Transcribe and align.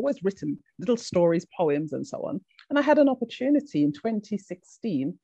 always 0.00 0.22
written 0.24 0.58
little 0.78 0.96
stories, 0.96 1.46
poems, 1.56 1.92
and 1.92 2.06
so 2.06 2.18
on. 2.18 2.40
And 2.70 2.78
I 2.78 2.82
had 2.82 2.98
an 2.98 3.08
opportunity 3.08 3.84
in 3.84 3.92
2016 3.92 5.18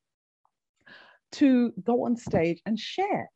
to 1.32 1.72
go 1.82 2.04
on 2.04 2.16
stage 2.16 2.60
and 2.66 2.78
share. 2.78 3.30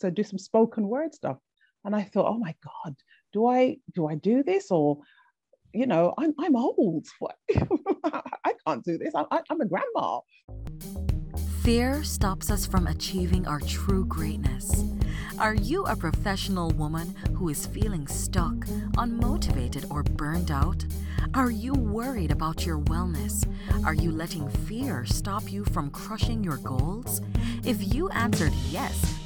So 0.00 0.10
do 0.10 0.24
some 0.24 0.38
spoken 0.38 0.88
word 0.88 1.14
stuff. 1.14 1.38
And 1.84 1.94
I 1.94 2.02
thought, 2.02 2.26
oh 2.28 2.38
my 2.38 2.54
God, 2.64 2.96
do 3.32 3.46
I 3.46 3.76
do 3.94 4.08
I 4.08 4.16
do 4.16 4.42
this 4.42 4.70
or 4.70 4.98
you 5.72 5.86
know 5.86 6.12
I'm 6.18 6.34
I'm 6.40 6.56
old. 6.56 7.06
I 8.04 8.52
can't 8.66 8.84
do 8.84 8.98
this. 8.98 9.14
I, 9.14 9.40
I'm 9.50 9.60
a 9.60 9.66
grandma. 9.66 10.20
Fear 11.62 12.02
stops 12.02 12.50
us 12.50 12.66
from 12.66 12.86
achieving 12.88 13.46
our 13.46 13.60
true 13.60 14.04
greatness. 14.06 14.84
Are 15.38 15.54
you 15.54 15.84
a 15.84 15.94
professional 15.94 16.70
woman 16.70 17.14
who 17.34 17.50
is 17.50 17.66
feeling 17.66 18.06
stuck, 18.06 18.54
unmotivated, 18.96 19.84
or 19.90 20.02
burned 20.02 20.50
out? 20.50 20.82
Are 21.34 21.50
you 21.50 21.74
worried 21.74 22.30
about 22.30 22.64
your 22.64 22.78
wellness? 22.78 23.46
Are 23.84 23.92
you 23.92 24.10
letting 24.12 24.48
fear 24.48 25.04
stop 25.04 25.52
you 25.52 25.64
from 25.66 25.90
crushing 25.90 26.42
your 26.42 26.56
goals? 26.56 27.20
If 27.64 27.94
you 27.94 28.08
answered 28.10 28.54
yes 28.70 29.25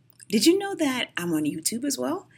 Did 0.31 0.45
you 0.45 0.57
know 0.57 0.73
that 0.75 1.09
I'm 1.17 1.33
on 1.33 1.43
YouTube 1.43 1.83
as 1.83 1.97
well? 1.97 2.29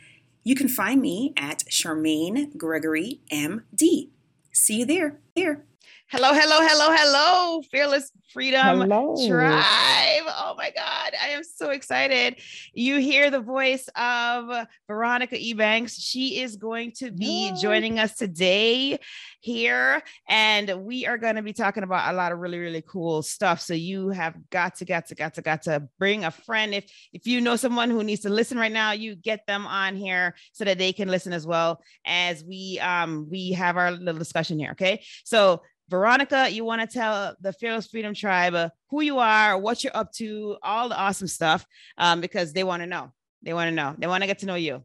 You 0.44 0.56
can 0.56 0.68
find 0.68 1.00
me 1.00 1.32
at 1.38 1.60
Charmaine 1.70 2.58
Gregory 2.58 3.22
MD. 3.32 4.10
See 4.52 4.80
you 4.80 4.86
there. 4.86 5.20
Here. 5.36 5.64
Hello, 6.10 6.32
hello, 6.32 6.60
hello, 6.62 6.96
hello, 6.96 7.62
Fearless 7.72 8.12
Freedom 8.32 8.82
hello. 8.82 9.28
Tribe. 9.28 10.24
Oh 10.28 10.54
my 10.58 10.72
God, 10.76 11.14
I 11.20 11.30
am 11.30 11.44
so 11.44 11.72
excited. 11.72 12.40
You 12.74 13.00
hear 13.00 13.32
the 13.32 13.40
voice 13.40 13.88
of 13.96 14.68
Veronica 14.88 15.36
Ebanks. 15.36 15.96
She 16.00 16.42
is 16.42 16.56
going 16.56 16.92
to 16.98 17.12
be 17.12 17.50
Yay. 17.50 17.56
joining 17.62 18.00
us 18.00 18.16
today 18.16 19.00
here, 19.40 20.04
and 20.28 20.84
we 20.84 21.06
are 21.08 21.18
going 21.18 21.36
to 21.36 21.42
be 21.42 21.54
talking 21.54 21.84
about 21.84 22.14
a 22.14 22.16
lot 22.16 22.32
of 22.32 22.40
really, 22.40 22.60
really 22.60 22.84
cool 22.88 23.24
stuff. 23.24 23.60
So 23.60 23.74
you 23.74 24.10
have 24.10 24.36
got 24.52 24.76
to, 24.76 24.86
got 24.86 25.08
to, 25.08 25.16
got 25.16 25.34
to, 25.36 25.42
got 25.42 25.64
to 25.64 25.88
bring 25.98 26.26
a 26.26 26.32
friend. 26.32 26.76
If 26.76 26.92
if 27.12 27.26
you 27.26 27.42
know 27.42 27.56
someone 27.56 27.90
who 27.90 28.04
needs 28.04 28.22
to 28.22 28.30
listen 28.30 28.58
right 28.58 28.72
now, 28.72 28.92
you 28.92 29.16
get 29.16 29.48
them 29.48 29.66
on 29.66 29.96
here 29.96 30.36
so 30.54 30.64
that 30.64 30.78
they 30.78 30.94
can 30.94 31.08
listen 31.08 31.34
as 31.34 31.48
well 31.48 31.82
as 32.06 32.44
we 32.44 32.80
um 32.80 33.28
we 33.32 33.52
have 33.54 33.78
our 33.78 33.92
little 33.92 34.20
discussion 34.20 34.60
here. 34.60 34.72
Okay, 34.72 35.04
so 35.24 35.62
Veronica, 35.90 36.50
you 36.50 36.64
want 36.66 36.82
to 36.82 36.88
tell 36.88 37.36
the 37.42 37.54
Fearless 37.54 37.88
Freedom 37.88 38.14
Tribe 38.14 38.56
uh, 38.56 38.70
who 38.90 39.02
you 39.02 39.20
are, 39.20 39.58
what 39.58 39.84
you're 39.84 39.96
up 39.96 40.12
to, 40.14 40.58
all 40.64 40.90
the 40.90 40.98
awesome 40.98 41.28
stuff, 41.28 41.66
um, 41.98 42.22
because 42.22 42.54
they 42.54 42.64
want 42.64 42.82
to 42.82 42.88
know. 42.88 43.12
They 43.42 43.54
want 43.54 43.68
to 43.70 43.76
know. 43.76 43.96
They 43.98 44.08
want 44.08 44.22
to 44.22 44.28
get 44.28 44.40
to 44.40 44.46
know 44.46 44.56
you. 44.56 44.84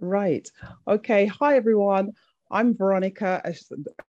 Right. 0.00 0.48
Okay. 0.86 1.26
Hi, 1.26 1.56
everyone. 1.56 2.12
I'm 2.50 2.76
Veronica, 2.76 3.40
as, 3.44 3.70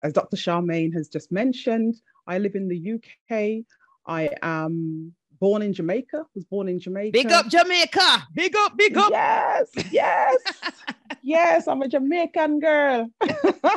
as 0.03 0.13
Dr. 0.13 0.37
Charmaine 0.37 0.93
has 0.95 1.09
just 1.09 1.33
mentioned. 1.33 1.97
I 2.27 2.39
live 2.39 2.55
in 2.55 2.69
the 2.69 2.93
UK. 2.95 3.65
I 4.07 4.31
am 4.43 5.15
born 5.41 5.63
in 5.63 5.73
Jamaica, 5.73 6.25
was 6.35 6.45
born 6.45 6.69
in 6.69 6.81
Jamaica. 6.81 7.13
Big 7.13 7.33
up 7.33 7.49
Jamaica. 7.49 8.27
Big 8.35 8.55
up, 8.57 8.77
big 8.77 8.97
up. 8.97 9.11
Yes, 9.11 9.71
yes. 9.91 10.37
yes, 11.29 11.69
I'm 11.69 11.83
a 11.83 11.89
Jamaican 11.89 12.61
girl. 12.61 13.11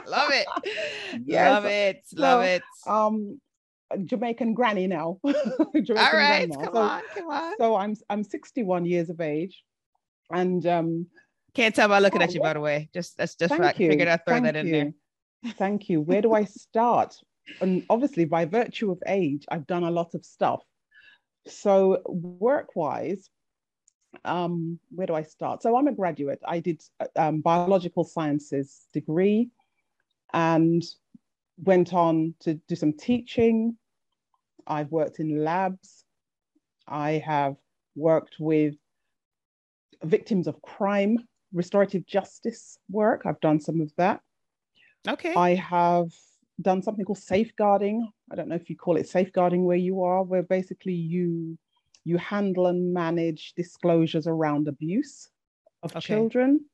love 0.07 0.31
it. 0.31 0.47
Yes. 1.25 1.51
Love 1.51 1.65
it. 1.65 2.03
Love 2.15 2.43
it. 2.43 2.63
Um 2.87 3.41
Jamaican 4.05 4.53
granny 4.53 4.87
now. 4.87 5.19
Jamaican 5.25 5.97
All 5.97 6.13
right, 6.13 6.49
grandma. 6.49 6.65
come 6.65 6.73
so, 6.73 6.81
on, 6.81 7.01
come 7.15 7.29
on. 7.29 7.53
So 7.59 7.75
I'm 7.75 7.95
I'm 8.09 8.23
61 8.23 8.85
years 8.85 9.09
of 9.09 9.19
age, 9.19 9.63
and 10.31 10.65
um, 10.65 11.07
can't 11.53 11.75
tell 11.75 11.89
by 11.89 11.99
looking 11.99 12.21
oh, 12.21 12.23
at 12.23 12.33
you, 12.33 12.41
by 12.41 12.53
the 12.53 12.61
way. 12.61 12.89
Just 12.93 13.17
that's 13.17 13.35
just 13.35 13.57
right. 13.57 13.75
Figured 13.75 14.07
I'd 14.07 14.25
throw 14.25 14.35
thank 14.35 14.45
that 14.45 14.55
in 14.55 14.67
you. 14.67 14.93
there. 15.43 15.53
Thank 15.57 15.89
you. 15.89 16.01
Where 16.01 16.21
do 16.21 16.33
I 16.33 16.43
start? 16.65 17.15
and 17.59 17.83
obviously, 17.89 18.25
by 18.25 18.45
virtue 18.45 18.91
of 18.91 19.01
age, 19.07 19.45
I've 19.51 19.67
done 19.67 19.83
a 19.83 19.91
lot 19.91 20.13
of 20.13 20.25
stuff. 20.25 20.61
So 21.47 22.01
work-wise, 22.05 23.29
um, 24.25 24.79
where 24.93 25.07
do 25.07 25.15
I 25.15 25.23
start? 25.23 25.61
So 25.61 25.75
I'm 25.75 25.87
a 25.87 25.93
graduate. 25.93 26.39
I 26.45 26.59
did 26.59 26.81
um, 27.15 27.41
biological 27.41 28.03
sciences 28.03 28.87
degree 28.93 29.49
and 30.33 30.83
went 31.57 31.93
on 31.93 32.35
to 32.41 32.55
do 32.67 32.75
some 32.75 32.93
teaching. 32.93 33.77
I've 34.67 34.91
worked 34.91 35.19
in 35.19 35.43
labs. 35.43 36.05
I 36.87 37.23
have 37.25 37.55
worked 37.95 38.35
with 38.39 38.75
victims 40.03 40.47
of 40.47 40.61
crime, 40.61 41.17
restorative 41.53 42.05
justice 42.05 42.77
work. 42.89 43.23
I've 43.25 43.39
done 43.39 43.59
some 43.59 43.81
of 43.81 43.91
that. 43.97 44.21
Okay. 45.07 45.33
I 45.33 45.55
have 45.55 46.11
done 46.61 46.81
something 46.81 47.05
called 47.05 47.17
safeguarding. 47.17 48.09
I 48.31 48.35
don't 48.35 48.47
know 48.47 48.55
if 48.55 48.69
you 48.69 48.75
call 48.75 48.97
it 48.97 49.07
safeguarding 49.07 49.63
where 49.63 49.77
you 49.77 50.03
are, 50.03 50.23
where 50.23 50.43
basically 50.43 50.93
you 50.93 51.57
you 52.03 52.17
handle 52.17 52.67
and 52.67 52.93
manage 52.93 53.53
disclosures 53.55 54.27
around 54.27 54.67
abuse 54.67 55.29
of 55.83 55.95
okay. 55.95 55.99
children 55.99 56.65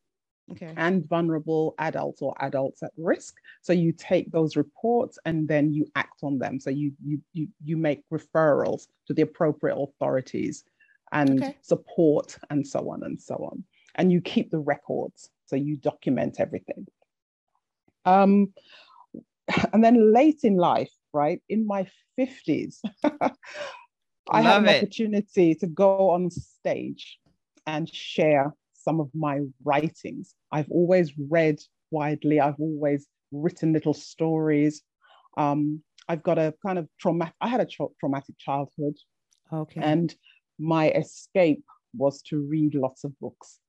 okay. 0.51 0.73
and 0.77 1.07
vulnerable 1.07 1.75
adults 1.79 2.21
or 2.21 2.33
adults 2.39 2.83
at 2.83 2.91
risk. 2.97 3.35
So 3.61 3.73
you 3.73 3.91
take 3.91 4.31
those 4.31 4.55
reports 4.55 5.19
and 5.25 5.47
then 5.47 5.73
you 5.73 5.87
act 5.95 6.19
on 6.23 6.39
them. 6.39 6.59
So 6.59 6.69
you 6.69 6.93
you 7.03 7.21
you, 7.33 7.47
you 7.63 7.77
make 7.77 8.03
referrals 8.11 8.87
to 9.07 9.13
the 9.13 9.23
appropriate 9.23 9.75
authorities 9.75 10.63
and 11.11 11.43
okay. 11.43 11.57
support 11.61 12.37
and 12.49 12.65
so 12.65 12.89
on 12.89 13.03
and 13.03 13.21
so 13.21 13.35
on. 13.35 13.63
And 13.95 14.11
you 14.11 14.21
keep 14.21 14.51
the 14.51 14.59
records. 14.59 15.29
So 15.45 15.55
you 15.55 15.77
document 15.77 16.39
everything. 16.39 16.87
Um, 18.05 18.53
and 19.73 19.83
then 19.83 20.13
late 20.13 20.41
in 20.43 20.57
life, 20.57 20.91
right, 21.13 21.41
in 21.49 21.65
my 21.65 21.87
50s, 22.19 22.81
I 24.29 24.41
had 24.41 24.63
an 24.63 24.69
it. 24.69 24.77
opportunity 24.77 25.55
to 25.55 25.67
go 25.67 26.11
on 26.11 26.29
stage 26.29 27.19
and 27.65 27.87
share 27.93 28.53
some 28.73 28.99
of 28.99 29.09
my 29.13 29.41
writings. 29.63 30.35
I've 30.51 30.69
always 30.71 31.13
read 31.17 31.59
widely, 31.91 32.39
I've 32.39 32.59
always 32.59 33.07
written 33.31 33.73
little 33.73 33.93
stories. 33.93 34.81
Um, 35.37 35.81
I've 36.07 36.23
got 36.23 36.37
a 36.37 36.53
kind 36.65 36.79
of 36.79 36.87
traumatic, 36.99 37.35
I 37.41 37.49
had 37.49 37.61
a 37.61 37.65
tra- 37.65 37.87
traumatic 37.99 38.35
childhood. 38.37 38.95
Okay. 39.51 39.81
And 39.81 40.13
my 40.59 40.89
escape 40.91 41.63
was 41.95 42.21
to 42.23 42.39
read 42.39 42.75
lots 42.75 43.03
of 43.03 43.17
books. 43.19 43.59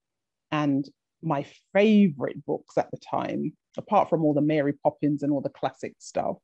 And 0.50 0.88
my 1.22 1.44
favorite 1.72 2.44
books 2.46 2.78
at 2.78 2.90
the 2.90 2.98
time, 2.98 3.52
apart 3.76 4.08
from 4.08 4.24
all 4.24 4.34
the 4.34 4.40
Mary 4.40 4.72
Poppins 4.72 5.22
and 5.22 5.32
all 5.32 5.40
the 5.40 5.50
classic 5.50 5.94
stuff, 5.98 6.36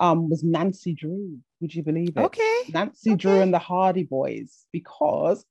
um, 0.00 0.28
was 0.28 0.42
Nancy 0.42 0.94
Drew. 0.94 1.38
Would 1.64 1.74
you 1.74 1.82
believe 1.82 2.10
it? 2.10 2.20
Okay. 2.20 2.60
Nancy 2.74 3.12
okay. 3.12 3.16
Drew 3.16 3.40
and 3.40 3.54
the 3.54 3.58
Hardy 3.58 4.02
Boys, 4.02 4.66
because 4.70 5.46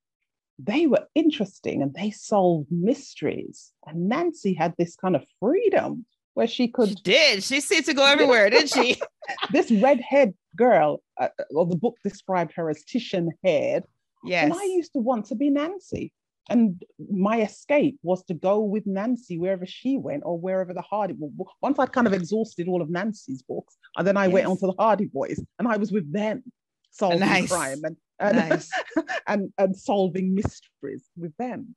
they 0.59 0.85
were 0.85 1.07
interesting 1.15 1.81
and 1.81 1.91
they 1.95 2.11
solved 2.11 2.67
mysteries. 2.69 3.71
And 3.87 4.09
Nancy 4.09 4.53
had 4.53 4.75
this 4.77 4.95
kind 4.95 5.15
of 5.15 5.25
freedom 5.39 6.05
where 6.35 6.45
she 6.45 6.67
could. 6.67 6.89
She 6.89 6.95
did. 7.03 7.43
She 7.43 7.61
seemed 7.61 7.85
to 7.85 7.95
go 7.95 8.05
everywhere, 8.05 8.51
didn't 8.51 8.69
she? 8.69 9.01
this 9.51 9.71
redhead 9.71 10.35
girl, 10.55 11.01
uh, 11.19 11.29
well, 11.49 11.65
the 11.65 11.77
book 11.77 11.95
described 12.03 12.53
her 12.57 12.69
as 12.69 12.83
Titian 12.83 13.31
haired. 13.43 13.83
Yes. 14.23 14.43
And 14.43 14.53
I 14.53 14.65
used 14.65 14.93
to 14.93 14.99
want 14.99 15.25
to 15.29 15.35
be 15.35 15.49
Nancy 15.49 16.13
and 16.49 16.83
my 17.11 17.41
escape 17.41 17.97
was 18.03 18.23
to 18.25 18.33
go 18.33 18.59
with 18.59 18.85
Nancy 18.85 19.37
wherever 19.37 19.65
she 19.65 19.97
went 19.97 20.23
or 20.25 20.37
wherever 20.37 20.73
the 20.73 20.81
Hardy 20.81 21.15
once 21.61 21.79
I'd 21.79 21.93
kind 21.93 22.07
of 22.07 22.13
exhausted 22.13 22.67
all 22.67 22.81
of 22.81 22.89
Nancy's 22.89 23.41
books 23.41 23.77
and 23.97 24.05
then 24.05 24.17
I 24.17 24.25
yes. 24.25 24.33
went 24.33 24.47
on 24.47 24.57
to 24.57 24.67
the 24.67 24.75
Hardy 24.77 25.05
Boys 25.05 25.39
and 25.59 25.67
I 25.67 25.77
was 25.77 25.91
with 25.91 26.11
them 26.11 26.43
solving 26.91 27.21
nice. 27.21 27.49
crime 27.49 27.79
and 27.83 27.97
and, 28.19 28.49
nice. 28.49 28.69
and 29.27 29.53
and 29.57 29.75
solving 29.75 30.35
mysteries 30.35 31.09
with 31.17 31.35
them 31.37 31.75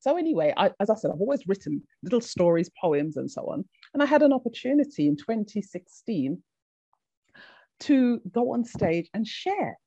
so 0.00 0.16
anyway 0.16 0.52
I, 0.56 0.70
as 0.80 0.90
I 0.90 0.94
said 0.96 1.10
I've 1.10 1.20
always 1.20 1.46
written 1.48 1.82
little 2.02 2.20
stories 2.20 2.70
poems 2.80 3.16
and 3.16 3.30
so 3.30 3.42
on 3.42 3.64
and 3.94 4.02
I 4.02 4.06
had 4.06 4.22
an 4.22 4.32
opportunity 4.32 5.08
in 5.08 5.16
2016 5.16 6.42
to 7.80 8.20
go 8.30 8.52
on 8.52 8.64
stage 8.64 9.08
and 9.14 9.26
share 9.26 9.78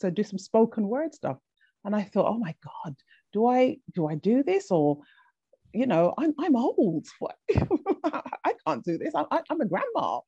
so 0.00 0.10
do 0.10 0.22
some 0.22 0.38
spoken 0.38 0.88
word 0.88 1.14
stuff 1.14 1.38
and 1.84 1.94
I 1.94 2.02
thought 2.02 2.28
oh 2.28 2.38
my 2.38 2.54
god 2.62 2.96
do 3.36 3.46
I 3.46 3.76
do 3.94 4.08
I 4.08 4.14
do 4.14 4.42
this 4.42 4.70
or 4.70 4.98
you 5.74 5.86
know, 5.86 6.14
I'm 6.18 6.32
I'm 6.40 6.56
old. 6.56 7.06
What? 7.18 7.36
I 8.48 8.52
can't 8.66 8.82
do 8.82 8.96
this. 8.96 9.12
I, 9.14 9.40
am 9.50 9.60
a 9.60 9.66
grandma. 9.66 10.20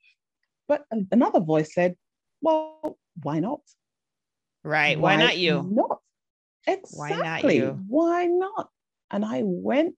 But 0.69 0.85
another 1.11 1.41
voice 1.41 1.73
said, 1.73 1.97
well, 2.43 2.99
why 3.23 3.39
not? 3.41 3.61
Right. 4.63 4.99
Why, 4.99 5.17
why 5.17 5.25
not 5.25 5.39
you? 5.39 5.67
Not. 5.71 5.99
Exactly. 6.67 6.99
Why 6.99 7.17
not 7.17 7.55
you? 7.55 7.85
Why 7.89 8.27
not? 8.27 8.69
And 9.11 9.25
I 9.25 9.41
went, 9.45 9.95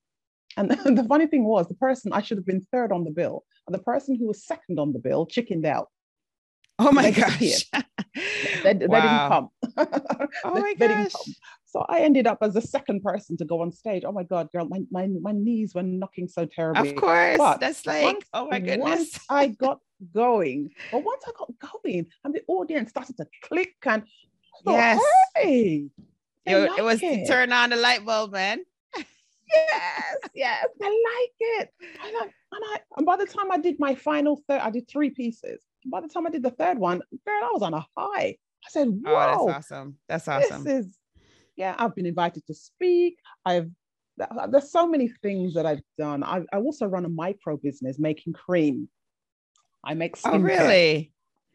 and 0.56 0.70
the 0.98 1.04
funny 1.08 1.26
thing 1.26 1.44
was, 1.44 1.66
the 1.66 1.74
person 1.74 2.12
I 2.12 2.22
should 2.22 2.38
have 2.38 2.46
been 2.46 2.64
third 2.72 2.92
on 2.92 3.02
the 3.02 3.10
bill, 3.10 3.42
and 3.66 3.74
the 3.74 3.82
person 3.82 4.14
who 4.14 4.28
was 4.28 4.46
second 4.46 4.78
on 4.78 4.92
the 4.92 5.00
bill 5.00 5.26
chickened 5.26 5.66
out. 5.66 5.88
Oh 6.78 6.92
my 6.92 7.10
gosh. 7.10 7.64
they, 8.62 8.74
they 8.74 8.86
wow. 8.86 9.00
didn't 9.02 9.28
come. 9.28 9.48
oh 10.44 10.60
my 10.60 10.74
they, 10.78 10.86
gosh. 10.86 11.12
So 11.70 11.86
I 11.88 12.00
ended 12.00 12.26
up 12.26 12.38
as 12.42 12.54
the 12.54 12.60
second 12.60 13.02
person 13.02 13.36
to 13.36 13.44
go 13.44 13.62
on 13.62 13.70
stage. 13.70 14.02
Oh 14.04 14.10
my 14.10 14.24
God, 14.24 14.50
girl, 14.50 14.66
my, 14.68 14.80
my, 14.90 15.06
my 15.20 15.30
knees 15.30 15.72
were 15.72 15.84
knocking 15.84 16.26
so 16.26 16.44
terribly. 16.44 16.90
Of 16.90 16.96
course. 16.96 17.38
But 17.38 17.60
that's 17.60 17.86
like, 17.86 18.02
once, 18.02 18.24
oh 18.34 18.48
my 18.50 18.58
goodness. 18.58 18.80
Once 18.80 19.20
I 19.28 19.46
got 19.46 19.78
going, 20.12 20.70
but 20.90 21.04
once 21.04 21.22
I 21.28 21.30
got 21.38 21.82
going 21.84 22.06
and 22.24 22.34
the 22.34 22.42
audience 22.48 22.90
started 22.90 23.16
to 23.18 23.26
click 23.44 23.76
and 23.84 24.02
thought, 24.64 24.72
yes. 24.72 25.00
hey, 25.36 25.86
it, 26.44 26.56
like 26.56 26.78
it 26.78 26.82
was 26.82 27.00
it. 27.02 27.28
turn 27.28 27.52
on 27.52 27.70
the 27.70 27.76
light 27.76 28.04
bulb, 28.04 28.32
man. 28.32 28.64
yes, 28.96 30.16
yes, 30.34 30.66
I 30.82 30.86
like 30.86 31.34
it. 31.60 31.72
I 32.02 32.08
and 32.08 32.64
I 32.64 32.80
and 32.96 33.06
by 33.06 33.16
the 33.16 33.26
time 33.26 33.52
I 33.52 33.58
did 33.58 33.76
my 33.78 33.94
final 33.94 34.42
third, 34.48 34.60
I 34.60 34.70
did 34.70 34.88
three 34.88 35.10
pieces. 35.10 35.62
By 35.86 36.00
the 36.00 36.08
time 36.08 36.26
I 36.26 36.30
did 36.30 36.42
the 36.42 36.50
third 36.50 36.78
one, 36.78 37.00
girl, 37.24 37.44
I 37.44 37.50
was 37.52 37.62
on 37.62 37.74
a 37.74 37.86
high. 37.96 38.36
I 38.66 38.68
said, 38.70 38.88
"Wow, 38.88 39.36
oh, 39.38 39.46
that's 39.46 39.70
awesome! 39.70 39.96
That's 40.08 40.28
awesome." 40.28 40.64
This 40.64 40.86
is, 40.86 40.98
yeah. 41.60 41.74
I've 41.78 41.94
been 41.94 42.06
invited 42.06 42.46
to 42.46 42.54
speak. 42.54 43.18
I've 43.44 43.70
there's 44.48 44.70
so 44.70 44.86
many 44.86 45.08
things 45.22 45.54
that 45.54 45.66
I've 45.66 45.82
done. 45.96 46.22
I, 46.22 46.42
I 46.52 46.56
also 46.56 46.86
run 46.86 47.04
a 47.04 47.08
micro 47.08 47.56
business 47.56 47.98
making 47.98 48.32
cream. 48.32 48.88
I 49.84 49.94
make 49.94 50.18
oh, 50.24 50.30
skincare. 50.30 50.34
Oh, 50.34 50.38
really? 50.38 51.12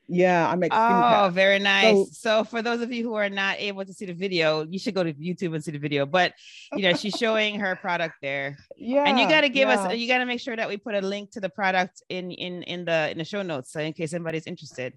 Yeah, 0.07 0.47
I 0.47 0.55
make 0.55 0.71
skincare. 0.71 1.27
Oh, 1.27 1.29
very 1.29 1.59
nice. 1.59 1.93
So, 1.93 2.07
so, 2.11 2.43
for 2.43 2.61
those 2.61 2.81
of 2.81 2.91
you 2.91 3.03
who 3.03 3.15
are 3.15 3.29
not 3.29 3.57
able 3.59 3.85
to 3.85 3.93
see 3.93 4.05
the 4.05 4.13
video, 4.13 4.63
you 4.63 4.79
should 4.79 4.93
go 4.93 5.03
to 5.03 5.13
YouTube 5.13 5.53
and 5.55 5.63
see 5.63 5.71
the 5.71 5.79
video. 5.79 6.05
But 6.05 6.33
you 6.73 6.83
know, 6.83 6.93
she's 6.93 7.15
showing 7.15 7.59
her 7.59 7.75
product 7.75 8.15
there. 8.21 8.57
Yeah. 8.77 9.05
And 9.07 9.19
you 9.19 9.27
got 9.27 9.41
to 9.41 9.49
give 9.49 9.69
yeah. 9.69 9.85
us 9.85 9.95
you 9.95 10.07
got 10.07 10.19
to 10.19 10.25
make 10.25 10.39
sure 10.39 10.55
that 10.55 10.67
we 10.67 10.77
put 10.77 10.95
a 10.95 11.01
link 11.01 11.31
to 11.31 11.39
the 11.39 11.49
product 11.49 12.03
in 12.09 12.29
in 12.31 12.61
in 12.63 12.85
the 12.85 13.09
in 13.11 13.17
the 13.17 13.25
show 13.25 13.41
notes 13.41 13.71
so 13.71 13.79
in 13.79 13.93
case 13.93 14.13
anybody's 14.13 14.47
interested. 14.47 14.93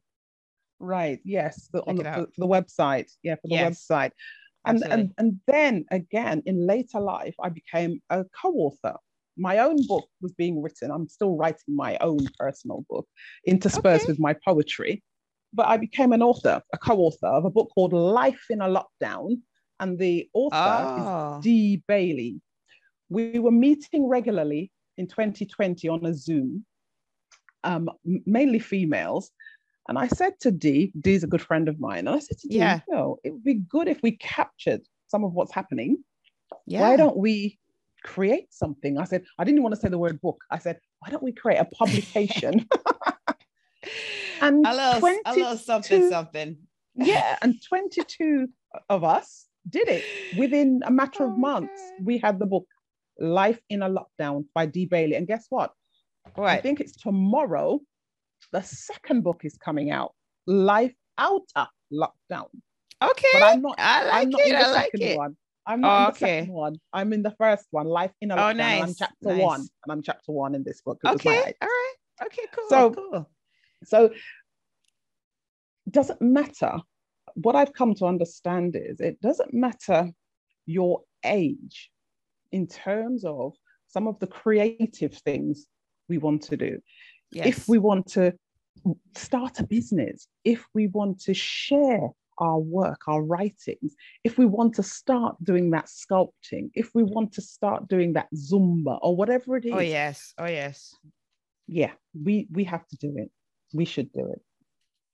Right. 0.81 1.21
Yes. 1.25 1.69
The, 1.73 1.83
on 1.87 1.97
the, 1.97 2.03
the, 2.03 2.29
the, 2.39 2.47
website. 2.47 3.11
Yeah, 3.23 3.35
for 3.37 3.49
the 3.49 3.55
yes. 3.55 3.87
website. 3.89 4.13
And, 4.69 4.93
and 4.93 5.15
and 5.19 5.41
then 5.47 5.85
again 5.91 6.43
in 6.47 6.67
later 6.67 7.01
life, 7.01 7.35
I 7.43 7.49
became 7.49 8.01
a 8.11 8.25
co-author 8.41 8.97
my 9.39 9.59
own 9.59 9.87
book 9.87 10.09
was 10.21 10.33
being 10.33 10.61
written. 10.61 10.91
I'm 10.91 11.09
still 11.09 11.37
writing 11.37 11.77
my 11.77 11.97
own 12.01 12.19
personal 12.39 12.85
book, 12.91 13.07
interspersed 13.47 14.05
okay. 14.05 14.13
with 14.13 14.19
my 14.19 14.35
poetry. 14.45 15.03
But 15.55 15.69
I 15.69 15.79
became 15.79 16.13
an 16.13 16.23
author, 16.23 16.61
a 16.75 16.79
co-author 16.79 17.29
of 17.29 17.45
a 17.45 17.51
book 17.51 17.71
called 17.75 17.93
Life 17.93 18.45
in 18.51 18.61
a 18.61 18.69
Lockdown, 18.69 19.41
and 19.81 19.99
the 19.99 20.29
author 20.35 20.57
oh. 20.57 21.39
is 21.39 21.45
Dee 21.45 21.83
Bailey. 21.89 22.41
We 23.09 23.39
were 23.39 23.53
meeting 23.53 24.09
regularly 24.09 24.71
in 24.99 25.07
2020 25.07 25.89
on 25.89 26.05
a 26.05 26.13
Zoom, 26.13 26.67
um, 27.65 27.89
mainly 28.05 28.59
females. 28.59 29.31
And 29.89 29.99
I 29.99 30.07
said 30.09 30.39
to 30.41 30.51
Dee, 30.51 30.93
Dee's 31.01 31.25
a 31.25 31.27
good 31.27 31.43
friend 31.43 31.69
of 31.69 31.81
mine, 31.81 32.01
and 32.01 32.11
I 32.11 32.19
said 32.19 32.39
to 32.39 32.49
Dee, 32.49 32.59
yeah. 32.59 32.81
you 32.87 32.95
know, 32.95 33.19
it 33.25 33.33
would 33.33 33.45
be 33.45 33.55
good 33.55 33.89
if 33.89 34.03
we 34.03 34.13
captured 34.13 34.83
some 35.09 35.25
of 35.25 35.33
what's 35.33 35.53
happening. 35.53 36.05
Yeah. 36.67 36.83
Why 36.83 36.97
don't 36.97 37.17
we 37.17 37.59
create 38.05 38.53
something. 38.53 38.99
I 38.99 39.05
said, 39.05 39.25
I 39.39 39.45
didn't 39.45 39.63
want 39.63 39.75
to 39.75 39.81
say 39.81 39.89
the 39.89 39.99
word 39.99 40.21
book. 40.21 40.43
I 40.51 40.59
said, 40.59 40.79
why 41.01 41.11
don't 41.11 41.23
we 41.23 41.33
create 41.33 41.59
a 41.59 41.65
publication? 41.65 42.67
and 44.41 44.67
a 44.67 44.75
little, 44.75 45.01
22, 45.01 45.23
a 45.27 45.33
little 45.33 45.57
something, 45.57 46.11
something. 46.11 46.57
yeah. 46.95 47.37
And 47.43 47.63
22 47.63 48.49
of 48.89 49.05
us 49.05 49.47
did 49.69 49.89
it 49.89 50.05
within 50.39 50.81
a 50.85 50.91
matter 50.91 51.25
of 51.25 51.37
months. 51.37 51.81
We 52.03 52.19
had 52.19 52.39
the 52.39 52.47
book 52.47 52.67
Life 53.19 53.61
in 53.69 53.83
a 53.83 53.91
Lockdown 53.91 54.45
by 54.55 54.67
Dee 54.67 54.87
Bailey. 54.87 55.17
And 55.17 55.27
guess 55.27 55.47
what? 55.51 55.73
Right. 56.37 56.59
I 56.59 56.61
think 56.61 56.81
it's 56.81 56.93
tomorrow. 56.93 57.81
The 58.53 58.63
second 58.63 59.23
book 59.23 59.43
is 59.45 59.57
coming 59.57 59.91
out, 59.91 60.15
Life 60.47 60.95
Out 61.19 61.49
of 61.55 61.69
Lockdown. 61.93 62.49
Okay. 63.03 63.29
But 63.33 63.43
I'm 63.43 63.63
not, 63.63 63.75
I 63.79 64.05
like 64.05 64.15
I'm 64.15 64.31
not 64.31 64.41
it. 64.41 64.47
in 64.47 64.53
the 64.53 64.67
I 64.67 64.75
second 64.75 65.01
like 65.01 65.19
one. 65.19 65.37
I'm 65.67 65.81
not 65.83 65.89
oh, 65.89 65.97
in 65.97 66.03
the 66.03 66.07
oh, 66.07 66.11
okay. 66.11 66.41
second 66.41 66.55
one. 66.55 66.81
I'm 66.93 67.13
in 67.13 67.23
the 67.23 67.35
first 67.39 67.67
one, 67.71 67.87
Life 67.87 68.13
in 68.21 68.31
a 68.31 68.35
oh, 68.35 68.39
Lockdown. 68.39 68.57
Nice. 68.57 68.83
I'm 68.83 68.95
chapter 68.95 69.29
nice. 69.29 69.43
one, 69.43 69.61
and 69.61 69.93
I'm 69.93 70.03
chapter 70.03 70.33
one 70.33 70.55
in 70.55 70.65
this 70.65 70.81
book. 70.81 70.99
Okay, 71.05 71.55
all 71.61 71.69
right, 71.69 71.95
okay, 72.25 72.43
cool. 72.55 72.69
So, 72.69 72.91
cool. 72.91 73.31
so 73.85 74.11
doesn't 75.91 76.21
matter. 76.21 76.79
What 77.35 77.55
I've 77.55 77.73
come 77.73 77.95
to 77.97 78.07
understand 78.07 78.77
is 78.77 79.01
it 79.01 79.21
doesn't 79.21 79.55
matter 79.55 80.11
your 80.67 81.03
age 81.25 81.91
in 82.53 82.67
terms 82.67 83.25
of 83.25 83.55
some 83.89 84.07
of 84.07 84.19
the 84.19 84.27
creative 84.27 85.15
things 85.15 85.67
we 86.09 86.19
want 86.19 86.43
to 86.43 86.57
do. 86.57 86.79
Yes. 87.31 87.47
If 87.47 87.69
we 87.69 87.79
want 87.79 88.07
to 88.13 88.35
start 89.17 89.61
a 89.61 89.67
business, 89.67 90.27
if 90.45 90.65
we 90.75 90.87
want 90.89 91.21
to 91.21 91.35
share 91.35 92.09
our 92.39 92.59
work, 92.59 93.03
our 93.09 93.23
writings, 93.23 93.95
if 94.25 94.39
we 94.39 94.47
want 94.47 94.75
to 94.75 94.83
start 94.83 95.37
doing 95.43 95.71
that 95.71 95.87
sculpting, 95.87 96.71
if 96.75 96.91
we 96.95 97.03
want 97.03 97.33
to 97.33 97.43
start 97.43 97.89
doing 97.89 98.13
that 98.15 98.29
Zumba 98.35 98.99
or 99.03 99.17
whatever 99.17 99.57
it 99.57 99.67
oh. 99.67 99.77
Oh, 99.77 99.81
yes. 99.81 100.35
Oh, 100.39 100.47
yes. 100.47 100.95
Yeah, 101.67 101.93
we, 102.15 102.47
we 102.51 102.65
have 102.65 102.87
to 102.89 102.97
do 102.97 103.15
it. 103.17 103.31
We 103.75 103.85
should 103.85 104.13
do 104.13 104.31
it. 104.33 104.41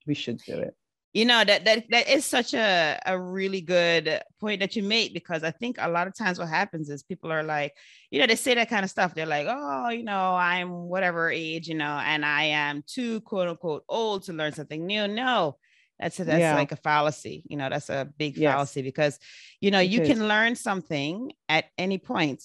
We 0.06 0.14
should 0.14 0.38
do 0.46 0.58
it. 0.58 0.74
You 1.14 1.24
know, 1.24 1.44
that, 1.44 1.64
that, 1.64 1.84
that 1.90 2.08
is 2.08 2.26
such 2.26 2.54
a, 2.54 3.00
a 3.06 3.18
really 3.18 3.60
good 3.60 4.20
point 4.40 4.60
that 4.60 4.74
you 4.74 4.82
make 4.82 5.14
because 5.14 5.44
I 5.44 5.52
think 5.52 5.76
a 5.78 5.88
lot 5.88 6.08
of 6.08 6.16
times 6.16 6.40
what 6.40 6.48
happens 6.48 6.90
is 6.90 7.04
people 7.04 7.30
are 7.30 7.44
like, 7.44 7.72
you 8.10 8.18
know, 8.18 8.26
they 8.26 8.34
say 8.34 8.54
that 8.54 8.68
kind 8.68 8.84
of 8.84 8.90
stuff. 8.90 9.14
They're 9.14 9.24
like, 9.24 9.46
oh, 9.48 9.90
you 9.90 10.02
know, 10.02 10.34
I'm 10.34 10.88
whatever 10.88 11.30
age, 11.30 11.68
you 11.68 11.76
know, 11.76 12.00
and 12.04 12.24
I 12.24 12.42
am 12.44 12.82
too 12.86 13.20
quote 13.20 13.48
unquote 13.48 13.84
old 13.88 14.24
to 14.24 14.32
learn 14.32 14.54
something 14.54 14.84
new. 14.84 15.06
No, 15.06 15.56
that's 16.00 16.18
a, 16.18 16.24
that's 16.24 16.40
yeah. 16.40 16.56
like 16.56 16.72
a 16.72 16.76
fallacy. 16.76 17.44
You 17.48 17.58
know, 17.58 17.68
that's 17.70 17.90
a 17.90 18.08
big 18.18 18.36
yes. 18.36 18.52
fallacy 18.52 18.82
because 18.82 19.18
you 19.60 19.70
know 19.70 19.80
it 19.80 19.90
you 19.90 20.00
is. 20.00 20.08
can 20.08 20.26
learn 20.26 20.56
something 20.56 21.32
at 21.48 21.66
any 21.78 21.98
point 21.98 22.42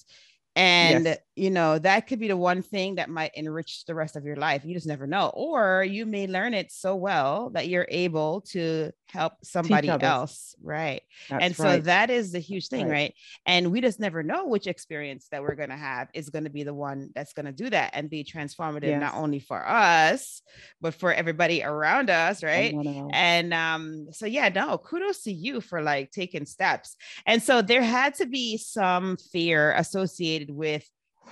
and 0.60 1.04
yes. 1.06 1.18
you 1.36 1.50
know 1.50 1.78
that 1.78 2.06
could 2.06 2.18
be 2.18 2.28
the 2.28 2.36
one 2.36 2.60
thing 2.60 2.96
that 2.96 3.08
might 3.08 3.30
enrich 3.34 3.84
the 3.86 3.94
rest 3.94 4.14
of 4.14 4.24
your 4.24 4.36
life 4.36 4.62
you 4.64 4.74
just 4.74 4.86
never 4.86 5.06
know 5.06 5.30
or 5.34 5.82
you 5.82 6.04
may 6.04 6.26
learn 6.26 6.52
it 6.52 6.70
so 6.70 6.94
well 6.94 7.48
that 7.50 7.68
you're 7.68 7.86
able 7.88 8.42
to 8.42 8.90
help 9.08 9.32
somebody 9.42 9.88
else 9.88 10.54
right 10.62 11.02
That's 11.30 11.44
and 11.44 11.56
so 11.56 11.64
right. 11.64 11.84
that 11.84 12.10
is 12.10 12.32
the 12.32 12.38
huge 12.38 12.68
thing 12.68 12.86
right. 12.86 12.92
right. 12.92 13.14
and 13.46 13.72
we 13.72 13.80
just 13.80 13.98
never 13.98 14.22
know 14.22 14.46
which 14.46 14.66
experience 14.66 15.28
that 15.30 15.42
we're 15.42 15.54
going 15.54 15.70
to 15.70 15.76
have 15.76 16.08
is 16.12 16.28
going 16.28 16.44
to 16.44 16.50
be 16.50 16.62
the 16.62 16.74
one 16.74 17.10
that's 17.14 17.32
going 17.32 17.46
to 17.46 17.52
do 17.52 17.70
that 17.70 17.92
and 17.94 18.10
be 18.10 18.22
transformative 18.22 18.84
yes. 18.84 19.00
not 19.00 19.14
only 19.14 19.40
for 19.40 19.66
us 19.66 20.42
but 20.80 20.94
for 20.94 21.12
everybody 21.12 21.62
around 21.62 22.10
us 22.10 22.42
right 22.42 22.74
and 23.12 23.54
um 23.54 24.08
so 24.12 24.26
yeah 24.26 24.50
no 24.50 24.76
kudos 24.76 25.22
to 25.22 25.32
you 25.32 25.60
for 25.62 25.80
like 25.80 26.10
taking 26.10 26.44
steps 26.44 26.96
and 27.24 27.42
so 27.42 27.62
there 27.62 27.82
had 27.82 28.14
to 28.14 28.26
be 28.26 28.58
some 28.58 29.16
fear 29.32 29.72
associated 29.72 30.49
with 30.50 30.88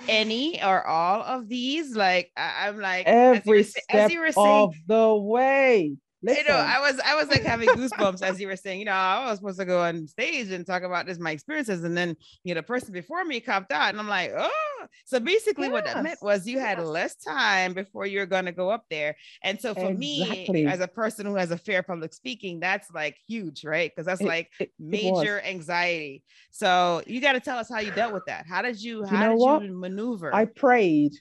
any 0.07 0.63
or 0.63 0.85
all 0.85 1.21
of 1.21 1.49
these 1.49 1.95
like 1.95 2.31
I, 2.37 2.69
am 2.69 2.79
like 2.79 3.05
every 3.05 3.37
as 3.37 3.45
you, 3.45 3.51
were, 3.51 3.63
step 3.63 3.83
as 3.89 4.11
saying, 4.35 4.35
of 4.37 4.75
the 4.87 5.15
way 5.15 5.97
Listen. 6.21 6.43
You 6.45 6.51
know, 6.51 6.57
I 6.57 6.79
was 6.81 6.99
I 6.99 7.15
was 7.15 7.29
like 7.29 7.43
having 7.43 7.69
goosebumps 7.69 8.21
as 8.21 8.41
you 8.41 8.47
were 8.47 8.57
saying, 8.57 8.79
you 8.79 8.85
know, 8.85 8.91
I 8.91 9.29
was 9.29 9.39
supposed 9.39 9.59
to 9.59 9.65
go 9.65 9.81
on 9.81 10.05
stage 10.05 10.51
and 10.51 10.65
talk 10.65 10.83
about 10.83 11.05
this 11.05 11.17
my 11.17 11.31
experiences, 11.31 11.83
and 11.85 11.95
then 11.95 12.17
you 12.43 12.53
know, 12.53 12.59
the 12.59 12.65
person 12.65 12.91
before 12.91 13.23
me 13.23 13.39
copped 13.39 13.71
out, 13.71 13.89
and 13.89 13.99
I'm 13.99 14.07
like, 14.09 14.33
oh. 14.37 14.68
So 15.05 15.19
basically, 15.19 15.67
yes. 15.67 15.71
what 15.73 15.85
that 15.85 16.03
meant 16.03 16.19
was 16.21 16.47
you 16.47 16.59
had 16.59 16.77
yes. 16.77 16.87
less 16.87 17.15
time 17.15 17.73
before 17.73 18.05
you're 18.05 18.25
gonna 18.25 18.51
go 18.51 18.69
up 18.69 18.85
there, 18.89 19.15
and 19.43 19.59
so 19.59 19.73
for 19.73 19.91
exactly. 19.91 20.65
me, 20.65 20.67
as 20.67 20.79
a 20.79 20.87
person 20.87 21.25
who 21.25 21.35
has 21.35 21.51
a 21.51 21.57
fear 21.57 21.79
of 21.79 21.87
public 21.87 22.13
speaking, 22.13 22.59
that's 22.59 22.89
like 22.91 23.17
huge, 23.27 23.63
right? 23.63 23.91
Because 23.91 24.05
that's 24.05 24.21
it, 24.21 24.27
like 24.27 24.49
it, 24.59 24.71
major 24.79 25.39
it 25.39 25.45
anxiety. 25.45 26.23
So 26.51 27.01
you 27.07 27.21
got 27.21 27.33
to 27.33 27.39
tell 27.39 27.57
us 27.57 27.69
how 27.69 27.79
you 27.79 27.91
dealt 27.91 28.13
with 28.13 28.25
that. 28.27 28.45
How 28.47 28.61
did 28.61 28.81
you? 28.81 29.05
How 29.05 29.11
you 29.11 29.23
know 29.23 29.31
did 29.31 29.39
what? 29.39 29.63
you 29.63 29.71
maneuver? 29.77 30.33
I 30.33 30.45
prayed. 30.45 31.13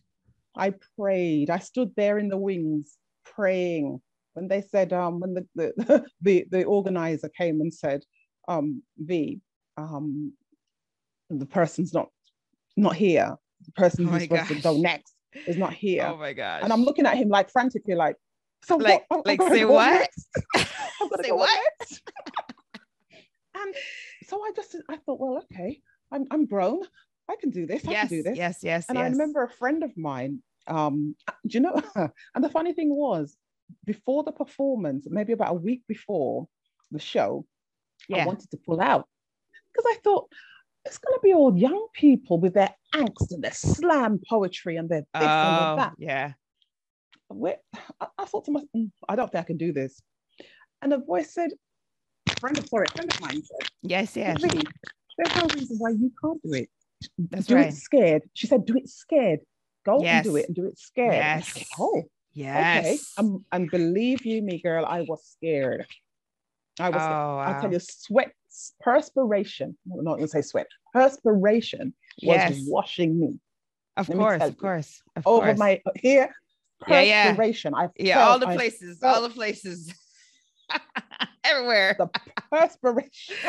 I 0.56 0.74
prayed. 0.96 1.50
I 1.50 1.58
stood 1.58 1.92
there 1.96 2.18
in 2.18 2.28
the 2.28 2.38
wings 2.38 2.96
praying 3.24 4.00
when 4.34 4.48
they 4.48 4.62
said 4.62 4.92
um, 4.92 5.20
when 5.20 5.34
the 5.34 5.46
the, 5.54 6.04
the, 6.20 6.46
the 6.50 6.64
organizer 6.64 7.28
came 7.28 7.60
and 7.60 7.72
said 7.72 8.04
um, 8.46 8.82
V 8.98 9.40
um, 9.78 10.32
the 11.30 11.46
person's 11.46 11.92
not 11.94 12.08
not 12.76 12.96
here 12.96 13.36
the 13.68 13.80
person 13.80 14.06
oh 14.06 14.12
who's 14.12 14.22
supposed 14.22 14.48
gosh. 14.48 14.56
to 14.56 14.62
go 14.62 14.76
next 14.76 15.14
is 15.46 15.56
not 15.56 15.72
here 15.72 16.06
oh 16.08 16.16
my 16.16 16.32
god 16.32 16.62
and 16.62 16.72
I'm 16.72 16.84
looking 16.84 17.06
at 17.06 17.16
him 17.16 17.28
like 17.28 17.50
frantically 17.50 17.94
like 17.94 18.16
so 18.64 18.76
like 18.76 19.04
what? 19.08 19.26
like 19.26 19.42
say 19.42 19.64
what 19.64 20.10
say 20.56 21.30
what 21.30 21.74
and 23.54 23.74
so 24.24 24.42
I 24.42 24.50
just 24.56 24.76
I 24.88 24.96
thought 24.96 25.20
well 25.20 25.44
okay 25.52 25.80
I'm 26.10 26.26
I'm 26.30 26.46
grown 26.46 26.80
I 27.28 27.36
can 27.36 27.50
do 27.50 27.66
this. 27.66 27.86
I 27.86 27.90
yes, 27.90 28.08
can 28.08 28.18
do 28.18 28.22
this. 28.22 28.38
Yes, 28.38 28.58
yes. 28.62 28.86
And 28.88 28.96
yes. 28.96 29.06
I 29.06 29.10
remember 29.10 29.42
a 29.42 29.50
friend 29.50 29.82
of 29.82 29.96
mine. 29.96 30.42
Um, 30.66 31.14
do 31.46 31.58
you 31.58 31.60
know? 31.60 31.82
and 32.34 32.44
the 32.44 32.48
funny 32.48 32.72
thing 32.72 32.94
was, 32.94 33.36
before 33.84 34.24
the 34.24 34.32
performance, 34.32 35.06
maybe 35.10 35.34
about 35.34 35.50
a 35.50 35.54
week 35.54 35.82
before 35.86 36.48
the 36.90 36.98
show, 36.98 37.44
yeah. 38.08 38.22
I 38.22 38.26
wanted 38.26 38.50
to 38.50 38.56
pull 38.56 38.80
out 38.80 39.06
because 39.72 39.84
I 39.94 40.00
thought 40.02 40.32
it's 40.88 40.98
going 40.98 41.16
to 41.16 41.20
be 41.22 41.34
all 41.34 41.56
young 41.56 41.86
people 41.94 42.40
with 42.40 42.54
their 42.54 42.74
angst 42.94 43.30
and 43.30 43.44
their 43.44 43.52
slam 43.52 44.20
poetry 44.28 44.76
and 44.76 44.88
their 44.88 45.00
this 45.00 45.08
oh, 45.14 45.70
and 45.70 45.78
that. 45.78 45.92
Yeah. 45.98 46.32
Where, 47.28 47.58
I, 48.00 48.06
I, 48.18 48.24
thought 48.24 48.46
to 48.46 48.52
myself, 48.52 48.70
mm, 48.74 48.90
I 49.08 49.14
don't 49.14 49.30
think 49.30 49.44
I 49.44 49.46
can 49.46 49.58
do 49.58 49.72
this. 49.72 50.00
And 50.80 50.92
a 50.94 50.98
voice 50.98 51.34
said, 51.34 51.50
friend 52.40 52.56
of 52.58 52.66
sorry, 52.68 52.86
friend 52.94 53.12
of 53.12 53.20
mine 53.20 53.42
said, 53.42 53.70
Yes, 53.82 54.16
yes. 54.16 54.40
There's 54.40 55.36
no 55.36 55.46
reason 55.54 55.76
why 55.78 55.90
you 55.90 56.10
can't 56.22 56.42
do 56.42 56.52
it. 56.54 56.70
That's 57.18 57.46
do 57.46 57.56
right. 57.56 57.66
it 57.66 57.74
scared. 57.74 58.22
She 58.32 58.46
said, 58.46 58.64
do 58.64 58.76
it 58.76 58.88
scared. 58.88 59.40
Go 59.84 60.02
yes. 60.02 60.24
and 60.24 60.32
do 60.32 60.36
it 60.36 60.46
and 60.46 60.56
do 60.56 60.66
it 60.66 60.78
scared. 60.78 61.12
Yes. 61.12 61.64
Oh, 61.78 62.02
yes. 62.32 62.86
Okay. 62.86 62.98
Um, 63.18 63.44
and 63.52 63.70
believe 63.70 64.24
you 64.24 64.40
me, 64.42 64.60
girl, 64.60 64.86
I 64.86 65.02
was 65.02 65.22
scared. 65.24 65.86
I 66.80 66.90
was, 66.90 67.02
oh, 67.02 67.06
wow. 67.06 67.38
I'll 67.40 67.60
tell 67.60 67.72
you, 67.72 67.80
sweat, 67.80 68.32
perspiration, 68.80 69.76
I'm 69.92 70.04
not 70.04 70.16
going 70.16 70.24
to 70.24 70.28
say 70.28 70.42
sweat, 70.42 70.66
perspiration 70.92 71.94
was 72.22 72.64
washing 72.66 73.20
me. 73.20 73.34
Of 73.96 74.06
course, 74.06 74.42
of 74.42 74.56
course, 74.58 75.02
of 75.16 75.26
over 75.26 75.46
course. 75.46 75.58
my 75.58 75.80
here, 75.96 76.32
perspiration. 76.80 77.72
Yeah, 77.74 77.80
yeah. 77.80 77.86
I 77.86 77.88
yeah, 77.98 78.28
all 78.28 78.38
the 78.38 78.46
places, 78.46 79.02
all 79.02 79.22
the 79.22 79.30
places, 79.30 79.92
everywhere. 81.44 81.96
The 81.98 82.08
perspiration. 82.50 83.34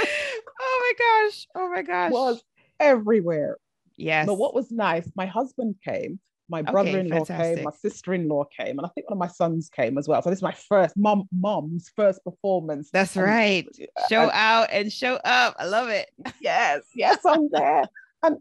oh 0.59 0.93
my 0.99 1.27
gosh! 1.27 1.47
Oh 1.53 1.69
my 1.69 1.81
gosh! 1.83 2.11
Was 2.11 2.43
everywhere. 2.79 3.57
Yes. 3.99 4.25
But 4.25 4.35
what 4.35 4.55
was 4.55 4.71
nice, 4.71 5.07
my 5.15 5.25
husband 5.25 5.75
came, 5.83 6.19
my 6.49 6.61
brother-in-law 6.61 7.25
came, 7.25 7.63
my 7.63 7.71
sister-in-law 7.71 8.45
came, 8.57 8.77
and 8.79 8.85
I 8.85 8.89
think 8.89 9.09
one 9.09 9.17
of 9.17 9.19
my 9.19 9.27
sons 9.27 9.69
came 9.69 9.97
as 9.97 10.07
well. 10.07 10.21
So 10.21 10.29
this 10.29 10.39
is 10.39 10.43
my 10.43 10.55
first 10.67 10.97
mom, 10.97 11.27
mom's 11.31 11.89
first 11.95 12.23
performance. 12.23 12.89
That's 12.91 13.15
and, 13.15 13.25
right. 13.25 13.67
Uh, 13.79 14.07
show 14.09 14.23
and, 14.23 14.31
out 14.33 14.69
and 14.71 14.91
show 14.91 15.15
up. 15.23 15.55
I 15.59 15.65
love 15.65 15.89
it. 15.89 16.09
Yes, 16.41 16.81
yes, 16.95 17.19
I'm 17.25 17.49
there. 17.51 17.83
and 18.23 18.37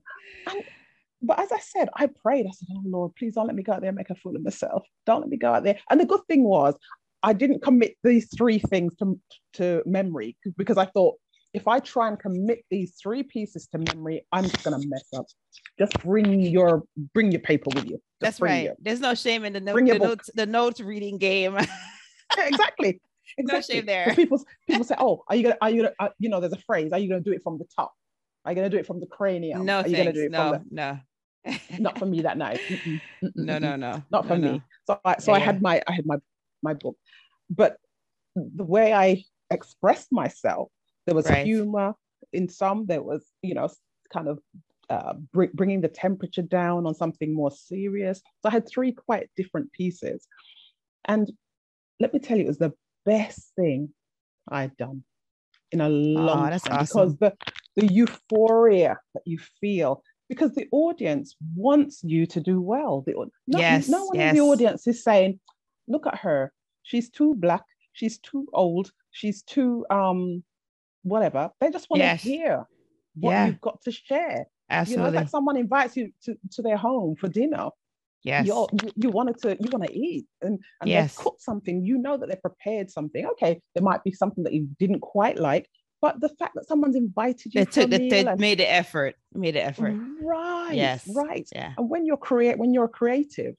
and 0.50 0.65
but 1.21 1.41
as 1.41 1.50
I 1.53 1.59
said, 1.59 1.88
I 1.97 2.07
prayed. 2.07 2.47
I 2.47 2.50
said, 2.53 2.69
"Oh 2.73 2.83
Lord, 2.85 3.15
please 3.17 3.35
don't 3.35 3.47
let 3.47 3.57
me 3.57 3.62
go 3.62 3.73
out 3.73 3.81
there 3.81 3.91
and 3.91 3.97
make 3.97 4.11
a 4.11 4.15
fool 4.15 4.37
of 4.37 4.43
myself. 4.43 4.85
Don't 5.05 5.21
let 5.21 5.29
me 5.29 5.37
go 5.37 5.53
out 5.53 5.65
there." 5.65 5.79
And 5.91 6.00
the 6.00 6.07
good 6.07 6.25
thing 6.29 6.45
was, 6.45 6.77
I 7.23 7.33
didn't 7.33 7.62
commit 7.62 7.97
these 8.05 8.29
three 8.37 8.59
things 8.59 8.95
to 8.97 9.19
to 9.55 9.83
memory 9.85 10.37
because 10.57 10.79
I 10.79 10.87
thought 10.87 11.17
if 11.55 11.67
I 11.67 11.81
try 11.81 12.09
and 12.09 12.19
commit 12.19 12.64
these 12.71 12.95
three 13.00 13.23
pieces 13.23 13.67
to 13.69 13.78
memory, 13.78 14.26
I'm 14.33 14.45
just 14.45 14.64
gonna 14.64 14.78
mess 14.87 15.09
up. 15.17 15.26
Just 15.78 15.99
bring 16.00 16.40
your 16.40 16.85
bring 17.14 17.33
your 17.33 17.40
paper 17.40 17.71
with 17.75 17.87
you. 17.87 17.93
Just 17.93 18.02
That's 18.21 18.40
right. 18.40 18.64
Your, 18.64 18.75
There's 18.81 19.00
no 19.00 19.14
shame 19.14 19.45
in 19.45 19.52
the 19.52 19.61
note, 19.61 19.87
the 19.87 19.99
notes, 19.99 20.31
the 20.35 20.47
notes 20.47 20.81
reading 20.81 21.19
game. 21.19 21.59
exactly. 22.37 23.00
Exactly. 23.37 23.76
No 23.76 23.81
shame 23.81 23.87
there. 23.87 24.14
People 24.17 24.43
people 24.67 24.85
say, 24.85 24.97
"Oh, 24.99 25.23
are 25.28 25.37
you 25.37 25.45
gonna 25.45 25.59
are 25.61 25.71
you 25.71 25.83
gonna 25.83 25.95
uh, 26.00 26.09
you 26.19 26.28
know?" 26.28 26.40
There's 26.40 26.55
a 26.55 26.59
phrase. 26.59 26.93
Are 26.93 26.99
you 26.99 27.09
gonna 27.09 27.21
do 27.21 27.31
it 27.31 27.43
from 27.45 27.59
the 27.59 27.67
top? 27.76 27.93
Are 28.45 28.50
you 28.50 28.57
gonna 28.57 28.71
do 28.71 28.78
it 28.78 28.87
from 28.87 29.00
the 29.00 29.07
cranium? 29.07 29.67
No, 29.67 29.81
are 29.81 29.87
you 29.87 29.95
thanks. 29.95 29.99
gonna 29.99 30.12
do 30.12 30.23
it 30.23 30.31
no, 30.33 30.38
from 30.38 30.50
the 30.50 30.64
no. 30.75 30.99
not 31.78 31.99
for 31.99 32.07
me 32.07 32.23
that 32.23 32.38
night. 32.38 32.61
Mm-mm, 32.71 33.00
mm-mm, 33.25 33.33
no, 33.37 33.59
no, 33.59 33.76
no, 33.76 34.02
not 34.11 34.26
for 34.26 34.37
no, 34.37 34.52
me. 34.52 34.62
So, 34.87 35.00
I, 35.05 35.17
so 35.19 35.33
Yeah, 35.33 35.38
I 35.38 35.40
had 35.40 35.62
my, 35.62 35.83
I 35.87 35.93
had 35.93 36.07
my, 36.07 36.17
my 36.62 36.75
book, 36.75 36.97
but 37.50 37.76
the 38.35 38.64
way 38.64 38.93
I 38.93 39.25
expressed 39.50 40.12
myself, 40.12 40.71
there 41.09 41.15
was 41.15 41.25
Right. 41.25 41.47
humor 41.47 41.95
in 42.35 42.50
some. 42.50 42.85
There 42.85 43.03
was, 43.03 43.27
you 43.41 43.55
know, 43.55 43.71
kind 44.12 44.29
of 44.29 44.41
uh, 44.91 45.15
br- 45.33 45.55
bringing 45.55 45.81
the 45.81 45.88
temperature 45.88 46.43
down 46.43 46.87
on 46.87 46.95
something 46.95 47.33
more 47.33 47.50
serious. 47.50 48.19
So 48.41 48.50
I 48.50 48.53
had 48.53 48.69
three 48.69 48.93
quite 48.93 49.31
different 49.35 49.73
pieces, 49.73 50.29
and 51.07 51.33
let 51.99 52.12
me 52.12 52.21
tell 52.21 52.37
you, 52.37 52.45
it 52.45 52.49
was 52.49 52.59
the 52.59 52.75
best 53.07 53.55
thing 53.57 53.88
I'd 54.50 54.77
done 54.77 55.03
in 55.73 55.81
a 55.81 55.88
long 55.88 56.50
that's 56.50 56.65
time 56.65 56.81
awesome. 56.81 56.85
because 56.85 57.17
the 57.17 57.35
the 57.77 57.87
euphoria 57.91 58.99
that 59.15 59.23
you 59.25 59.38
feel 59.62 60.03
because 60.29 60.55
the 60.55 60.69
audience 60.73 61.37
wants 61.57 62.05
you 62.05 62.27
to 62.27 62.38
do 62.38 62.61
well. 62.61 63.03
The, 63.07 63.15
no, 63.47 63.59
Yes, 63.59 63.88
no 63.88 64.05
one 64.05 64.21
in 64.21 64.35
the 64.35 64.43
audience 64.43 64.87
is 64.87 65.03
saying, 65.03 65.41
"Look 65.87 66.07
at 66.07 66.19
her. 66.19 66.53
She's 66.83 67.09
too 67.09 67.35
black. 67.35 67.65
She's 67.95 68.19
too 68.19 68.47
old. 68.53 68.93
She's 69.11 69.43
too 69.43 69.87
um, 69.91 70.45
whatever." 71.02 71.50
They 71.61 71.71
just 71.71 71.88
want 71.90 72.00
Yes. 72.00 72.23
to 72.23 72.28
hear 72.28 72.67
what 73.14 73.31
Yeah. 73.33 73.47
you've 73.47 73.61
got 73.61 73.81
to 73.83 73.90
share. 73.93 74.47
You 74.71 74.75
know, 74.76 74.81
Absolutely. 74.81 75.17
like 75.19 75.28
someone 75.28 75.57
invites 75.57 75.97
you 75.97 76.12
to, 76.25 76.37
to 76.52 76.62
their 76.62 76.76
home 76.76 77.17
for 77.17 77.28
dinner. 77.28 77.69
yes. 78.23 78.47
You're, 78.47 78.69
you 78.83 78.90
you 78.97 79.11
wanted 79.11 79.38
to 79.43 79.57
you 79.61 79.69
want 79.73 79.85
to 79.87 79.93
eat 79.97 80.26
and, 80.43 80.59
and 80.81 80.90
Yes. 80.90 81.17
they've 81.17 81.25
cooked 81.25 81.40
something. 81.40 81.85
You 81.85 81.97
know 81.99 82.17
that 82.19 82.28
they've 82.28 82.43
prepared 82.43 82.90
something. 82.90 83.25
Okay, 83.33 83.61
there 83.75 83.83
might 83.85 84.02
be 84.05 84.12
something 84.12 84.45
that 84.45 84.52
you 84.52 84.69
didn't 84.78 85.00
quite 85.00 85.38
like, 85.38 85.67
but 86.02 86.21
the 86.21 86.28
fact 86.40 86.55
that 86.57 86.67
someone's 86.67 86.97
invited 86.97 87.55
you 87.55 87.64
They 87.64 87.71
took 87.71 87.90
they 87.90 87.97
and- 87.97 88.28
Mm-hmm. 88.28 88.40
made 88.40 88.59
the 88.59 88.71
effort. 88.71 89.14
Made 89.33 89.55
the 89.55 89.64
effort. 89.64 89.95
Right. 90.23 90.75
Yes. 90.75 91.09
Right. 91.14 91.49
Yeah. 91.55 91.73
And 91.78 91.88
when 91.88 92.05
you're 92.05 92.17
create 92.31 92.59
when 92.59 92.75
you're 92.75 92.88
creative, 92.88 93.55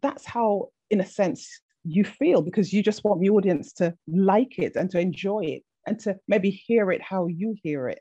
that's 0.00 0.24
how, 0.24 0.68
in 0.90 1.00
a 1.00 1.06
sense, 1.06 1.46
you 1.84 2.04
feel 2.04 2.40
because 2.42 2.72
you 2.72 2.82
just 2.82 3.04
want 3.04 3.20
the 3.20 3.30
audience 3.30 3.72
to 3.74 3.94
like 4.06 4.58
it 4.58 4.76
and 4.76 4.90
to 4.92 4.98
enjoy 5.00 5.40
it 5.40 5.62
and 5.90 6.00
to 6.00 6.16
maybe 6.26 6.50
hear 6.50 6.90
it 6.90 7.02
how 7.02 7.26
you 7.26 7.56
hear 7.62 7.88
it. 7.88 8.00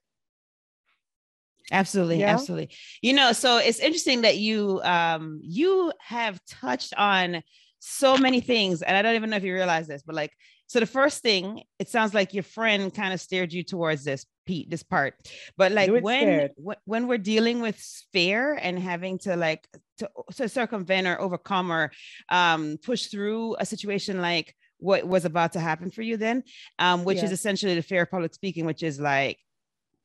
Absolutely, 1.71 2.19
Yeah. 2.19 2.31
absolutely. 2.31 2.69
You 3.01 3.13
know, 3.13 3.33
so 3.33 3.57
it's 3.57 3.79
interesting 3.79 4.21
that 4.21 4.37
you 4.37 4.81
um 4.83 5.39
you 5.43 5.91
have 5.99 6.39
touched 6.47 6.93
on 6.95 7.43
so 7.79 8.17
many 8.17 8.39
things, 8.39 8.81
and 8.81 8.95
I 8.95 9.01
don't 9.01 9.15
even 9.15 9.29
know 9.29 9.37
if 9.37 9.43
you 9.43 9.53
realize 9.53 9.87
this, 9.87 10.01
but 10.01 10.15
like, 10.15 10.31
so 10.67 10.79
the 10.79 10.85
first 10.85 11.21
thing, 11.21 11.63
it 11.79 11.89
sounds 11.89 12.13
like 12.13 12.33
your 12.33 12.43
friend 12.43 12.93
kind 12.93 13.13
of 13.13 13.21
steered 13.21 13.53
you 13.53 13.63
towards 13.63 14.03
this 14.03 14.25
Pete, 14.45 14.69
this 14.69 14.83
part. 14.83 15.15
But 15.57 15.73
like 15.73 15.91
when 15.93 16.49
when 16.55 16.77
when 16.85 17.07
we're 17.07 17.17
dealing 17.17 17.61
with 17.61 17.77
fear 18.13 18.53
and 18.53 18.79
having 18.79 19.17
to 19.19 19.35
like 19.35 19.67
to, 19.99 20.09
to 20.35 20.47
circumvent 20.47 21.05
or 21.07 21.19
overcome 21.19 21.71
or 21.71 21.91
um 22.29 22.77
push 22.81 23.07
through 23.07 23.57
a 23.59 23.65
situation 23.65 24.21
like 24.21 24.55
what 24.79 25.07
was 25.07 25.25
about 25.25 25.53
to 25.53 25.59
happen 25.59 25.89
for 25.91 26.01
you 26.01 26.17
then, 26.17 26.43
um, 26.79 27.03
which 27.03 27.23
is 27.23 27.31
essentially 27.31 27.75
the 27.75 27.81
fear 27.81 28.03
of 28.03 28.11
public 28.11 28.33
speaking, 28.33 28.65
which 28.65 28.83
is 28.83 28.99
like 28.99 29.39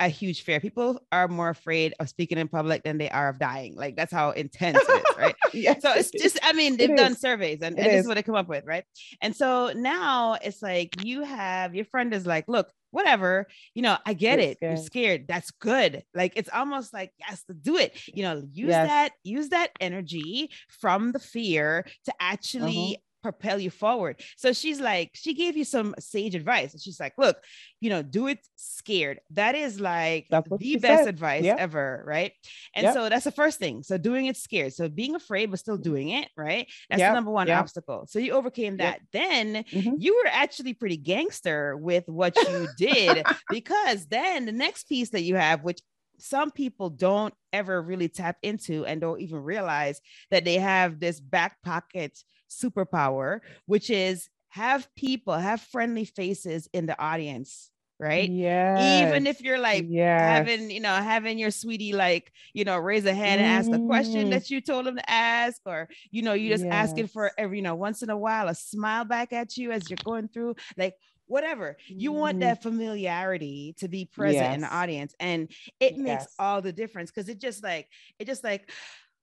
a 0.00 0.08
huge 0.08 0.42
fear. 0.42 0.58
People 0.58 1.00
are 1.12 1.28
more 1.28 1.48
afraid 1.50 1.94
of 2.00 2.08
speaking 2.08 2.36
in 2.38 2.48
public 2.48 2.82
than 2.82 2.98
they 2.98 3.08
are 3.10 3.28
of 3.28 3.38
dying. 3.38 3.76
Like 3.76 3.94
that's 3.94 4.12
how 4.12 4.30
intense 4.30 4.78
it 4.80 4.90
is, 5.10 5.16
right? 5.18 5.34
yes. 5.52 5.80
So 5.82 5.92
it's 5.92 6.10
just, 6.10 6.38
I 6.42 6.52
mean, 6.54 6.76
they've 6.78 6.96
done 6.96 7.12
is. 7.12 7.20
surveys 7.20 7.60
and, 7.62 7.78
and 7.78 7.86
this 7.86 8.00
is. 8.00 8.06
what 8.08 8.14
they 8.14 8.22
come 8.24 8.34
up 8.34 8.48
with, 8.48 8.64
right? 8.66 8.84
And 9.20 9.36
so 9.36 9.72
now 9.76 10.38
it's 10.42 10.60
like 10.62 11.04
you 11.04 11.22
have 11.22 11.74
your 11.76 11.84
friend 11.84 12.12
is 12.14 12.26
like, 12.26 12.46
look, 12.48 12.68
whatever, 12.90 13.46
you 13.74 13.82
know, 13.82 13.96
I 14.04 14.14
get 14.14 14.38
You're 14.40 14.48
it. 14.48 14.58
You're 14.60 14.76
scared. 14.76 14.86
scared. 14.86 15.28
That's 15.28 15.50
good. 15.52 16.02
Like 16.14 16.32
it's 16.36 16.50
almost 16.52 16.92
like 16.92 17.12
yes, 17.20 17.44
to 17.44 17.54
do 17.54 17.76
it. 17.76 17.96
You 18.08 18.22
know, 18.24 18.42
use 18.52 18.70
Yes. 18.70 18.88
that, 18.88 19.12
use 19.22 19.48
that 19.50 19.70
energy 19.80 20.50
from 20.80 21.12
the 21.12 21.20
fear 21.20 21.86
to 22.06 22.12
actually 22.18 22.96
Uh-huh. 22.96 23.02
Propel 23.22 23.58
you 23.58 23.70
forward. 23.70 24.22
So 24.36 24.52
she's 24.52 24.80
like, 24.80 25.10
she 25.14 25.34
gave 25.34 25.56
you 25.56 25.64
some 25.64 25.94
sage 25.98 26.34
advice. 26.34 26.72
And 26.72 26.82
she's 26.82 27.00
like, 27.00 27.14
look, 27.18 27.36
you 27.80 27.90
know, 27.90 28.02
do 28.02 28.26
it 28.26 28.38
scared. 28.56 29.20
That 29.30 29.54
is 29.54 29.80
like 29.80 30.28
the 30.50 30.76
best 30.76 31.06
said. 31.06 31.06
advice 31.06 31.44
Yep. 31.44 31.56
ever, 31.56 32.02
right? 32.06 32.32
And 32.74 32.84
Yep. 32.84 32.90
so 32.90 33.08
that's 33.08 33.24
the 33.24 33.30
first 33.32 33.58
thing. 33.58 33.82
So 33.82 33.98
doing 33.98 34.26
it 34.26 34.36
scared. 34.36 34.72
So 34.72 34.88
being 34.88 35.14
afraid 35.14 35.50
but 35.50 35.58
still 35.58 35.76
doing 35.78 36.10
it, 36.10 36.28
right? 36.36 36.66
That's 36.90 37.04
Yep, 37.04 37.04
the 37.04 37.10
number 37.12 37.30
one 37.30 37.50
obstacle. 37.50 38.06
So 38.08 38.18
you 38.18 38.32
overcame 38.32 38.78
that. 38.78 39.00
Then 39.12 39.64
Mhm. 39.72 39.96
you 39.96 40.16
were 40.16 40.30
actually 40.30 40.74
pretty 40.74 40.96
gangster 40.96 41.76
with 41.76 42.04
what 42.08 42.46
you 42.46 42.66
did 42.66 43.26
because 43.48 44.06
then 44.06 44.46
the 44.46 44.52
next 44.52 44.88
piece 44.88 45.10
that 45.10 45.22
you 45.22 45.36
have, 45.36 45.62
which 45.64 45.80
some 46.22 46.50
people 46.50 46.90
don't 46.90 47.34
ever 47.52 47.82
really 47.82 48.08
tap 48.08 48.36
into 48.42 48.84
and 48.86 49.00
don't 49.00 49.20
even 49.20 49.38
realize 49.42 50.00
that 50.30 50.44
they 50.44 50.54
have 50.54 51.00
this 51.00 51.20
back 51.20 51.62
pocket 51.62 52.22
superpower, 52.50 53.40
which 53.66 53.90
is 53.90 54.28
have 54.50 54.88
people 54.96 55.34
have 55.34 55.60
friendly 55.60 56.04
faces 56.04 56.68
in 56.72 56.86
the 56.86 56.98
audience, 57.00 57.70
right? 57.98 58.32
Yeah. 58.32 58.66
Even 58.74 59.26
if 59.26 59.40
you're 59.40 59.58
like 59.58 59.88
yes. 59.88 60.08
having, 60.16 60.70
you 60.70 60.80
know, 60.80 60.94
having 60.94 61.38
your 61.38 61.50
sweetie 61.50 61.92
like, 61.92 62.32
you 62.54 62.64
know, 62.64 62.78
raise 62.78 63.04
a 63.06 63.14
hand 63.14 63.40
and 63.40 63.48
ask 63.48 63.72
a 63.72 63.80
question 63.80 64.28
Mm. 64.28 64.30
that 64.30 64.50
you 64.50 64.60
told 64.60 64.86
them 64.86 64.96
to 64.96 65.10
ask, 65.10 65.60
or 65.66 65.88
you 66.10 66.22
know, 66.22 66.32
you 66.34 66.50
just 66.50 66.66
asking 66.70 67.08
for 67.08 67.32
every, 67.38 67.58
you 67.58 67.62
know, 67.62 67.74
once 67.74 68.02
in 68.02 68.10
a 68.10 68.16
while 68.16 68.48
a 68.48 68.54
smile 68.54 69.04
back 69.04 69.32
at 69.32 69.56
you 69.56 69.72
as 69.72 69.88
you're 69.90 69.98
going 69.98 70.28
through, 70.28 70.54
like 70.76 70.94
whatever. 71.26 71.76
You 71.96 72.12
want 72.12 72.36
Mhm. 72.36 72.40
that 72.40 72.62
familiarity 72.62 73.74
to 73.78 73.88
be 73.88 74.04
present 74.06 74.52
in 74.52 74.60
the 74.60 74.74
audience, 74.74 75.14
and 75.20 75.50
it 75.80 75.96
makes 75.96 76.26
all 76.38 76.62
the 76.62 76.72
difference 76.72 77.10
because 77.10 77.28
it 77.28 77.38
just 77.40 77.62
like 77.62 77.88
it 78.18 78.26
just 78.26 78.44
like 78.44 78.70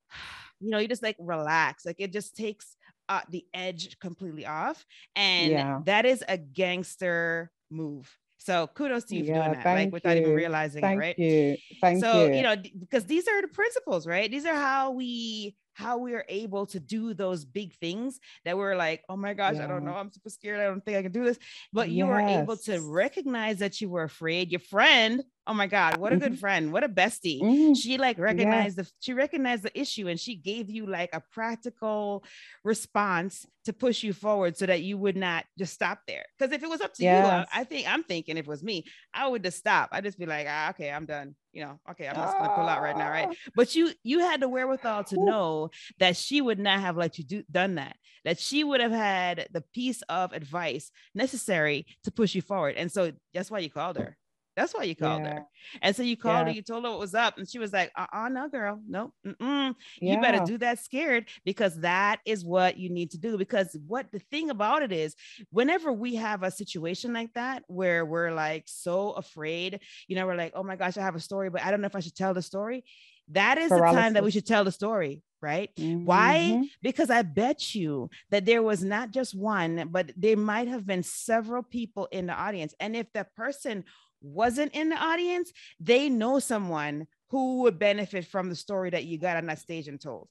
you 0.59 0.69
know, 0.69 0.77
you 0.79 0.87
just 0.87 1.03
like 1.03 1.15
relax, 1.19 1.85
like 1.85 1.97
it 1.99 2.11
just 2.11 2.35
takes 2.35 2.75
uh, 3.07 3.21
the 3.29 3.45
edge 3.53 3.97
completely 3.99 4.45
off, 4.45 4.85
and 5.15 5.51
Yeah. 5.51 5.79
that 5.85 6.05
is 6.05 6.23
a 6.27 6.37
gangster 6.37 7.51
move 7.71 8.11
So 8.37 8.67
kudos 8.67 9.03
to 9.05 9.15
you 9.15 9.23
for 9.23 9.33
doing 9.33 9.51
that, 9.51 9.65
like 9.73 9.91
without 9.91 10.17
you. 10.17 10.23
even 10.23 10.35
realizing 10.35 10.81
thank 10.83 10.95
it, 10.97 10.99
right? 10.99 11.17
You. 11.17 11.57
Thank 11.81 12.01
so, 12.01 12.25
you. 12.27 12.33
you 12.35 12.43
know, 12.43 12.55
because 12.79 13.05
these 13.05 13.27
are 13.27 13.41
the 13.41 13.47
principles, 13.47 14.07
right? 14.07 14.29
These 14.29 14.45
are 14.45 14.55
how 14.55 14.91
we 14.91 15.55
how 15.79 15.97
we 15.97 16.13
are 16.13 16.25
able 16.27 16.65
to 16.67 16.79
do 16.79 17.13
those 17.13 17.45
big 17.45 17.73
things 17.75 18.19
that 18.43 18.57
we're 18.57 18.75
like, 18.75 19.01
oh 19.07 19.15
my 19.15 19.33
gosh, 19.33 19.55
yeah. 19.55 19.63
I 19.63 19.67
don't 19.67 19.85
know, 19.85 19.93
I'm 19.93 20.11
super 20.11 20.29
scared, 20.29 20.59
I 20.59 20.65
don't 20.65 20.83
think 20.83 20.97
I 20.97 21.03
can 21.03 21.13
do 21.13 21.23
this. 21.23 21.39
But 21.71 21.89
you 21.89 22.05
yes. 22.05 22.07
were 22.07 22.19
able 22.19 22.57
to 22.57 22.79
recognize 22.81 23.59
that 23.59 23.79
you 23.79 23.89
were 23.89 24.03
afraid. 24.03 24.51
Your 24.51 24.59
friend, 24.59 25.23
oh 25.47 25.53
my 25.53 25.67
God, 25.67 25.97
what 25.97 26.11
a 26.11 26.17
mm-hmm. 26.17 26.25
good 26.25 26.39
friend, 26.39 26.73
what 26.73 26.83
a 26.83 26.89
bestie. 26.89 27.41
Mm-hmm. 27.41 27.73
She 27.73 27.97
like 27.97 28.19
recognized 28.19 28.75
the 28.77 28.91
she 28.99 29.13
recognized 29.13 29.63
the 29.63 29.79
issue 29.79 30.09
and 30.09 30.19
she 30.19 30.35
gave 30.35 30.69
you 30.69 30.85
like 30.85 31.11
a 31.13 31.23
practical 31.31 32.25
response 32.65 33.45
to 33.65 33.73
push 33.73 34.03
you 34.03 34.13
forward 34.13 34.57
so 34.57 34.65
that 34.65 34.81
you 34.81 34.97
would 34.97 35.15
not 35.15 35.45
just 35.57 35.73
stop 35.73 35.99
there. 36.07 36.25
Because 36.37 36.53
if 36.53 36.61
it 36.61 36.69
was 36.69 36.81
up 36.81 36.93
to 36.95 37.03
yes. 37.03 37.25
you, 37.25 37.31
I, 37.31 37.61
I, 37.61 37.63
think 37.63 37.91
I'm 37.91 38.03
thinking 38.03 38.37
if 38.37 38.45
it 38.45 38.49
was 38.49 38.63
me, 38.63 38.85
I 39.13 39.27
would 39.27 39.43
just 39.43 39.57
stop. 39.57 39.89
I'd 39.91 40.03
just 40.03 40.19
be 40.19 40.25
like, 40.25 40.47
ah, 40.49 40.71
okay, 40.71 40.91
I'm 40.91 41.05
done. 41.05 41.35
You 41.51 41.63
know, 41.63 41.79
okay, 41.91 42.07
I'm 42.07 42.15
just 42.15 42.37
gonna 42.37 42.53
pull 42.53 42.67
out 42.67 42.81
right 42.81 42.97
now, 42.97 43.09
right? 43.09 43.27
Ah. 43.29 43.51
But 43.55 43.75
you 43.75 43.91
you 44.03 44.19
had 44.19 44.39
the 44.39 44.49
wherewithal 44.49 45.05
to 45.05 45.25
know 45.25 45.71
that 45.99 46.15
she 46.15 46.41
would 46.41 46.59
not 46.59 46.79
have 46.79 46.95
let 46.95 47.17
you 47.17 47.23
do 47.23 47.43
done 47.49 47.75
that, 47.75 47.95
that 48.23 48.39
she 48.39 48.63
would 48.63 48.81
have 48.81 48.91
had 48.91 49.47
the 49.51 49.63
piece 49.73 50.01
of 50.03 50.31
advice 50.33 50.91
necessary 51.15 51.85
to 52.03 52.11
push 52.11 52.35
you 52.35 52.41
forward. 52.41 52.75
And 52.75 52.91
so 52.91 53.13
that's 53.33 53.49
why 53.49 53.59
you 53.59 53.69
called 53.69 53.97
her. 53.97 54.15
That's 54.59 54.73
why 54.73 54.83
you 54.83 54.93
called 54.93 55.23
yeah. 55.23 55.35
her. 55.35 55.45
And 55.81 55.95
so 55.95 56.03
you 56.03 56.17
called 56.17 56.47
yeah. 56.47 56.51
her, 56.51 56.51
you 56.51 56.61
told 56.61 56.83
her 56.83 56.89
what 56.89 56.99
was 56.99 57.15
up, 57.15 57.37
and 57.37 57.49
she 57.49 57.59
was 57.59 57.71
like, 57.71 57.93
uh 57.95 58.07
uh 58.11 58.27
no, 58.27 58.49
girl, 58.49 58.81
no, 58.85 59.13
yeah. 59.23 59.71
you 60.01 60.19
better 60.19 60.43
do 60.43 60.57
that 60.57 60.79
scared 60.79 61.29
because 61.45 61.79
that 61.79 62.19
is 62.25 62.43
what 62.43 62.77
you 62.77 62.89
need 62.89 63.11
to 63.11 63.17
do. 63.17 63.37
Because 63.37 63.77
what 63.87 64.11
the 64.11 64.19
thing 64.19 64.49
about 64.49 64.81
it 64.81 64.91
is, 64.91 65.15
whenever 65.49 65.93
we 65.93 66.15
have 66.15 66.43
a 66.43 66.51
situation 66.51 67.13
like 67.13 67.33
that 67.35 67.63
where 67.67 68.03
we're 68.03 68.33
like 68.33 68.65
so 68.65 69.11
afraid, 69.11 69.79
you 70.09 70.17
know, 70.17 70.27
we're 70.27 70.35
like, 70.35 70.51
oh 70.55 70.63
my 70.63 70.75
gosh, 70.75 70.97
I 70.97 71.03
have 71.03 71.15
a 71.15 71.21
story, 71.21 71.49
but 71.49 71.63
I 71.63 71.71
don't 71.71 71.79
know 71.79 71.87
if 71.87 71.95
I 71.95 72.01
should 72.01 72.15
tell 72.15 72.33
the 72.33 72.41
story. 72.41 72.83
That 73.29 73.57
is 73.59 73.69
Paralysis. 73.69 73.95
the 73.95 74.01
time 74.01 74.13
that 74.13 74.23
we 74.25 74.31
should 74.31 74.45
tell 74.45 74.65
the 74.65 74.73
story 74.73 75.23
right? 75.41 75.69
Mm-hmm. 75.77 76.03
Why? 76.03 76.67
Because 76.81 77.09
I 77.09 77.21
bet 77.21 77.73
you 77.73 78.09
that 78.29 78.45
there 78.45 78.61
was 78.61 78.83
not 78.83 79.11
just 79.11 79.33
one, 79.33 79.87
but 79.89 80.11
there 80.17 80.35
might 80.35 80.67
have 80.67 80.85
been 80.85 81.01
several 81.01 81.63
people 81.63 82.09
in 82.11 82.27
the 82.27 82.33
audience. 82.33 82.73
And 82.77 82.93
if 82.93 83.07
the 83.13 83.25
person 83.37 83.85
wasn't 84.21 84.73
in 84.73 84.89
the 84.89 84.97
audience, 84.97 85.51
they 85.79 86.09
know 86.09 86.39
someone 86.39 87.07
who 87.29 87.61
would 87.61 87.79
benefit 87.79 88.25
from 88.25 88.49
the 88.49 88.55
story 88.55 88.89
that 88.89 89.05
you 89.05 89.17
got 89.17 89.37
on 89.37 89.45
that 89.47 89.59
stage 89.59 89.87
and 89.87 90.01
told. 90.01 90.27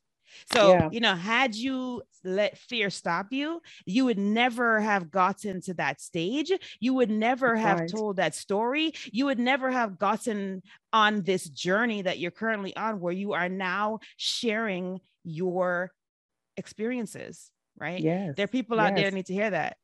So, 0.52 0.73
yeah. 0.73 0.88
you 0.92 1.00
know, 1.00 1.14
had 1.14 1.54
you 1.54 2.02
let 2.25 2.59
fear 2.59 2.90
stop 2.90 3.28
you, 3.30 3.61
you 3.87 4.04
would 4.04 4.18
never 4.18 4.80
have 4.80 5.11
gotten 5.11 5.61
to 5.62 5.75
that 5.75 6.00
stage. 6.00 6.52
You 6.80 6.95
would 6.95 7.11
never 7.11 7.54
That's 7.54 7.62
have 7.62 7.80
right. 7.80 7.88
told 7.88 8.16
that 8.16 8.35
story. 8.35 8.92
You 9.11 9.26
would 9.26 9.38
never 9.38 9.71
have 9.71 9.99
gotten 9.99 10.62
on 10.92 11.23
this 11.23 11.49
journey 11.49 12.02
that 12.02 12.18
you're 12.18 12.30
currently 12.30 12.76
on, 12.76 13.00
where 13.00 13.12
you 13.12 13.33
are 13.33 13.49
now 13.49 14.00
sharing 14.16 15.00
your 15.25 15.92
experiences, 16.57 17.50
right? 17.78 18.00
Yes. 18.00 18.35
There 18.37 18.45
are 18.45 18.49
people 18.49 18.78
out 18.78 18.90
yes. 18.90 18.97
there 18.97 19.11
that 19.11 19.16
need 19.16 19.26
to 19.26 19.35
hear 19.35 19.50
that. 19.50 19.76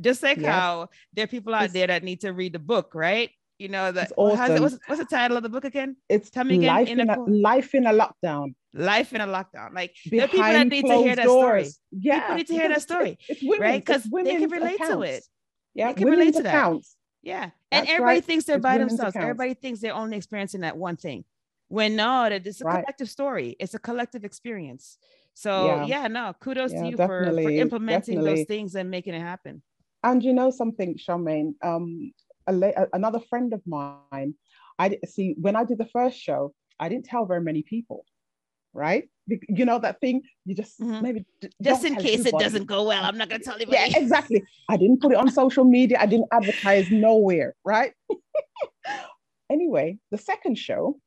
Just 0.00 0.22
like 0.22 0.38
yes. 0.38 0.46
how 0.46 0.90
there 1.12 1.24
are 1.24 1.28
people 1.28 1.54
out 1.54 1.64
it's, 1.64 1.72
there 1.72 1.88
that 1.88 2.04
need 2.04 2.20
to 2.20 2.32
read 2.32 2.52
the 2.52 2.60
book, 2.60 2.92
right? 2.94 3.30
You 3.58 3.68
know 3.68 3.90
that 3.92 4.12
awesome. 4.16 4.56
it, 4.56 4.60
what's, 4.60 4.78
what's, 4.86 5.00
the 5.00 5.04
title 5.06 5.36
of 5.36 5.42
the 5.42 5.48
book 5.48 5.64
again 5.64 5.96
it's 6.08 6.30
Tell 6.30 6.44
me 6.44 6.56
again, 6.56 6.68
life 6.68 6.88
in, 6.88 7.00
in 7.00 7.10
a, 7.10 7.18
a, 7.18 7.22
life 7.22 7.74
in 7.74 7.86
a 7.86 7.92
lockdown 7.92 8.54
life 8.72 9.12
in 9.12 9.20
a 9.20 9.26
lockdown 9.26 9.74
like 9.74 9.94
there 10.06 10.24
are 10.24 10.28
people 10.28 10.44
that 10.44 10.68
need 10.68 10.86
to 10.86 10.94
hear 10.94 11.16
that 11.16 11.24
doors. 11.24 11.74
story 11.74 12.00
yeah 12.00 12.20
people 12.20 12.36
need 12.36 12.46
to 12.46 12.52
hear 12.54 12.68
that 12.68 12.82
story 12.82 13.18
it's, 13.28 13.42
it's 13.42 13.60
right 13.60 13.84
because 13.84 14.04
they 14.04 14.36
can 14.36 14.50
relate 14.50 14.76
accounts. 14.76 14.94
to 14.94 15.02
it 15.02 15.24
yeah 15.74 15.88
they 15.88 15.94
can 15.94 16.08
relate 16.08 16.34
to 16.34 16.40
accounts. 16.40 16.96
that 17.22 17.28
yeah 17.28 17.50
and 17.70 17.82
That's 17.86 17.90
everybody 17.90 18.16
right. 18.16 18.24
thinks 18.24 18.44
they're 18.44 18.56
it's 18.56 18.62
by 18.62 18.78
themselves 18.78 19.14
accounts. 19.14 19.16
everybody 19.16 19.54
thinks 19.54 19.80
they're 19.80 19.94
only 19.94 20.16
experiencing 20.16 20.60
that 20.60 20.76
one 20.76 20.96
thing 20.96 21.24
when 21.68 21.96
no 21.96 22.28
that 22.28 22.46
it's 22.46 22.60
a 22.60 22.64
right. 22.64 22.80
collective 22.80 23.10
story 23.10 23.56
it's 23.58 23.74
a 23.74 23.78
collective 23.78 24.24
experience 24.24 24.98
so 25.34 25.66
yeah, 25.66 25.84
yeah 25.86 26.08
no 26.08 26.32
kudos 26.40 26.72
yeah, 26.72 26.82
to 26.82 26.88
you 26.90 26.96
for, 26.96 27.06
for 27.06 27.50
implementing 27.50 28.16
definitely. 28.16 28.40
those 28.40 28.46
things 28.46 28.74
and 28.74 28.90
making 28.90 29.14
it 29.14 29.20
happen 29.20 29.62
and 30.04 30.22
you 30.22 30.32
know 30.32 30.50
something 30.50 30.96
charmaine 30.96 31.54
um 31.62 32.12
a, 32.48 32.86
another 32.92 33.20
friend 33.20 33.52
of 33.52 33.62
mine. 33.66 34.34
I 34.78 34.98
see 35.06 35.34
when 35.40 35.56
I 35.56 35.64
did 35.64 35.78
the 35.78 35.86
first 35.86 36.18
show, 36.18 36.54
I 36.80 36.88
didn't 36.88 37.06
tell 37.06 37.26
very 37.26 37.40
many 37.40 37.62
people, 37.62 38.04
right? 38.72 39.08
You 39.26 39.64
know 39.64 39.78
that 39.78 40.00
thing. 40.00 40.22
You 40.44 40.54
just 40.54 40.80
mm-hmm. 40.80 41.02
maybe 41.02 41.26
just 41.62 41.84
in 41.84 41.96
case 41.96 42.24
it 42.24 42.34
doesn't 42.38 42.66
go 42.66 42.84
well. 42.84 43.04
I'm 43.04 43.18
not 43.18 43.28
gonna 43.28 43.42
tell 43.42 43.58
you. 43.58 43.66
Yeah, 43.68 43.86
exactly. 43.96 44.42
I 44.68 44.76
didn't 44.76 45.00
put 45.00 45.12
it 45.12 45.18
on 45.18 45.30
social 45.30 45.64
media. 45.64 45.98
I 46.00 46.06
didn't 46.06 46.28
advertise 46.32 46.90
nowhere, 46.90 47.54
right? 47.64 47.92
anyway, 49.50 49.98
the 50.10 50.18
second 50.18 50.56
show, 50.56 50.98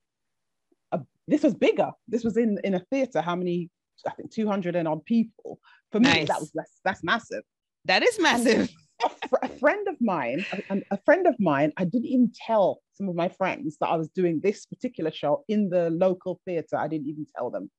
uh, 0.92 1.00
this 1.28 1.44
was 1.44 1.56
bigger. 1.56 1.92
This 2.08 2.24
was 2.24 2.38
in 2.38 2.60
in 2.64 2.76
a 2.76 2.80
theater. 2.92 3.22
How 3.22 3.36
many? 3.36 3.70
I 4.06 4.12
think 4.12 4.32
200 4.32 4.76
and 4.76 4.88
odd 4.88 5.06
people. 5.06 5.60
For 5.92 6.00
me, 6.00 6.10
nice. 6.10 6.28
that 6.28 6.40
was 6.40 6.52
less. 6.56 6.72
That's 6.84 7.04
massive. 7.04 7.44
That 7.86 8.04
is 8.04 8.20
massive 8.20 8.70
a, 9.04 9.28
fr- 9.28 9.36
a, 9.44 9.50
friend 9.50 9.88
of 9.88 9.96
mine, 10.00 10.46
a, 10.70 10.82
a, 10.92 10.98
friend 11.06 11.28
of 11.28 11.36
mine, 11.40 11.72
I 11.78 11.86
didn't 11.86 12.08
even 12.08 12.32
tell 12.46 12.82
some 12.94 13.10
of 13.10 13.16
my 13.16 13.30
friends 13.30 13.78
that 13.80 13.90
I 13.90 13.96
was 13.96 14.10
doing 14.10 14.40
this 14.40 14.66
particular 14.66 15.12
show 15.12 15.44
in 15.48 15.70
the 15.70 15.90
local 15.90 16.40
theatre. 16.46 16.78
I 16.78 16.88
didn't 16.88 17.08
even 17.08 17.26
tell 17.36 17.50
them. 17.50 17.70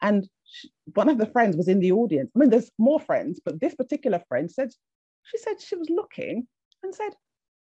And 0.00 0.28
she, 0.44 0.70
one 0.94 1.08
of 1.08 1.18
the 1.18 1.26
friends 1.26 1.56
was 1.56 1.68
in 1.68 1.80
the 1.80 1.92
audience. 1.92 2.30
I 2.34 2.38
mean, 2.38 2.50
there's 2.50 2.70
more 2.78 3.00
friends, 3.00 3.40
but 3.44 3.60
this 3.60 3.74
particular 3.74 4.22
friend 4.28 4.50
said, 4.50 4.70
she 5.24 5.38
said 5.38 5.60
she 5.60 5.76
was 5.76 5.88
looking 5.88 6.46
and 6.82 6.94
said, 6.94 7.10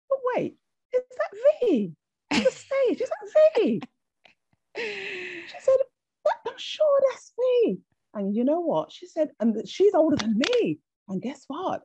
"But 0.09 0.19
wait, 0.33 0.55
is 0.93 1.01
that 1.17 1.37
V 1.61 1.93
on 2.31 2.43
the 2.43 2.51
stage? 2.51 3.01
Is 3.01 3.09
that 3.09 3.53
V?" 3.55 3.81
she 4.75 5.59
said, 5.59 5.77
"I'm 6.47 6.57
sure 6.57 6.99
that's 7.11 7.33
V." 7.37 7.77
And 8.15 8.33
you 8.33 8.45
know 8.45 8.61
what? 8.61 8.91
She 8.91 9.07
said, 9.07 9.29
and 9.39 9.67
she's 9.67 9.93
older 9.93 10.15
than 10.15 10.37
me. 10.37 10.79
And 11.09 11.21
guess 11.21 11.43
what? 11.47 11.83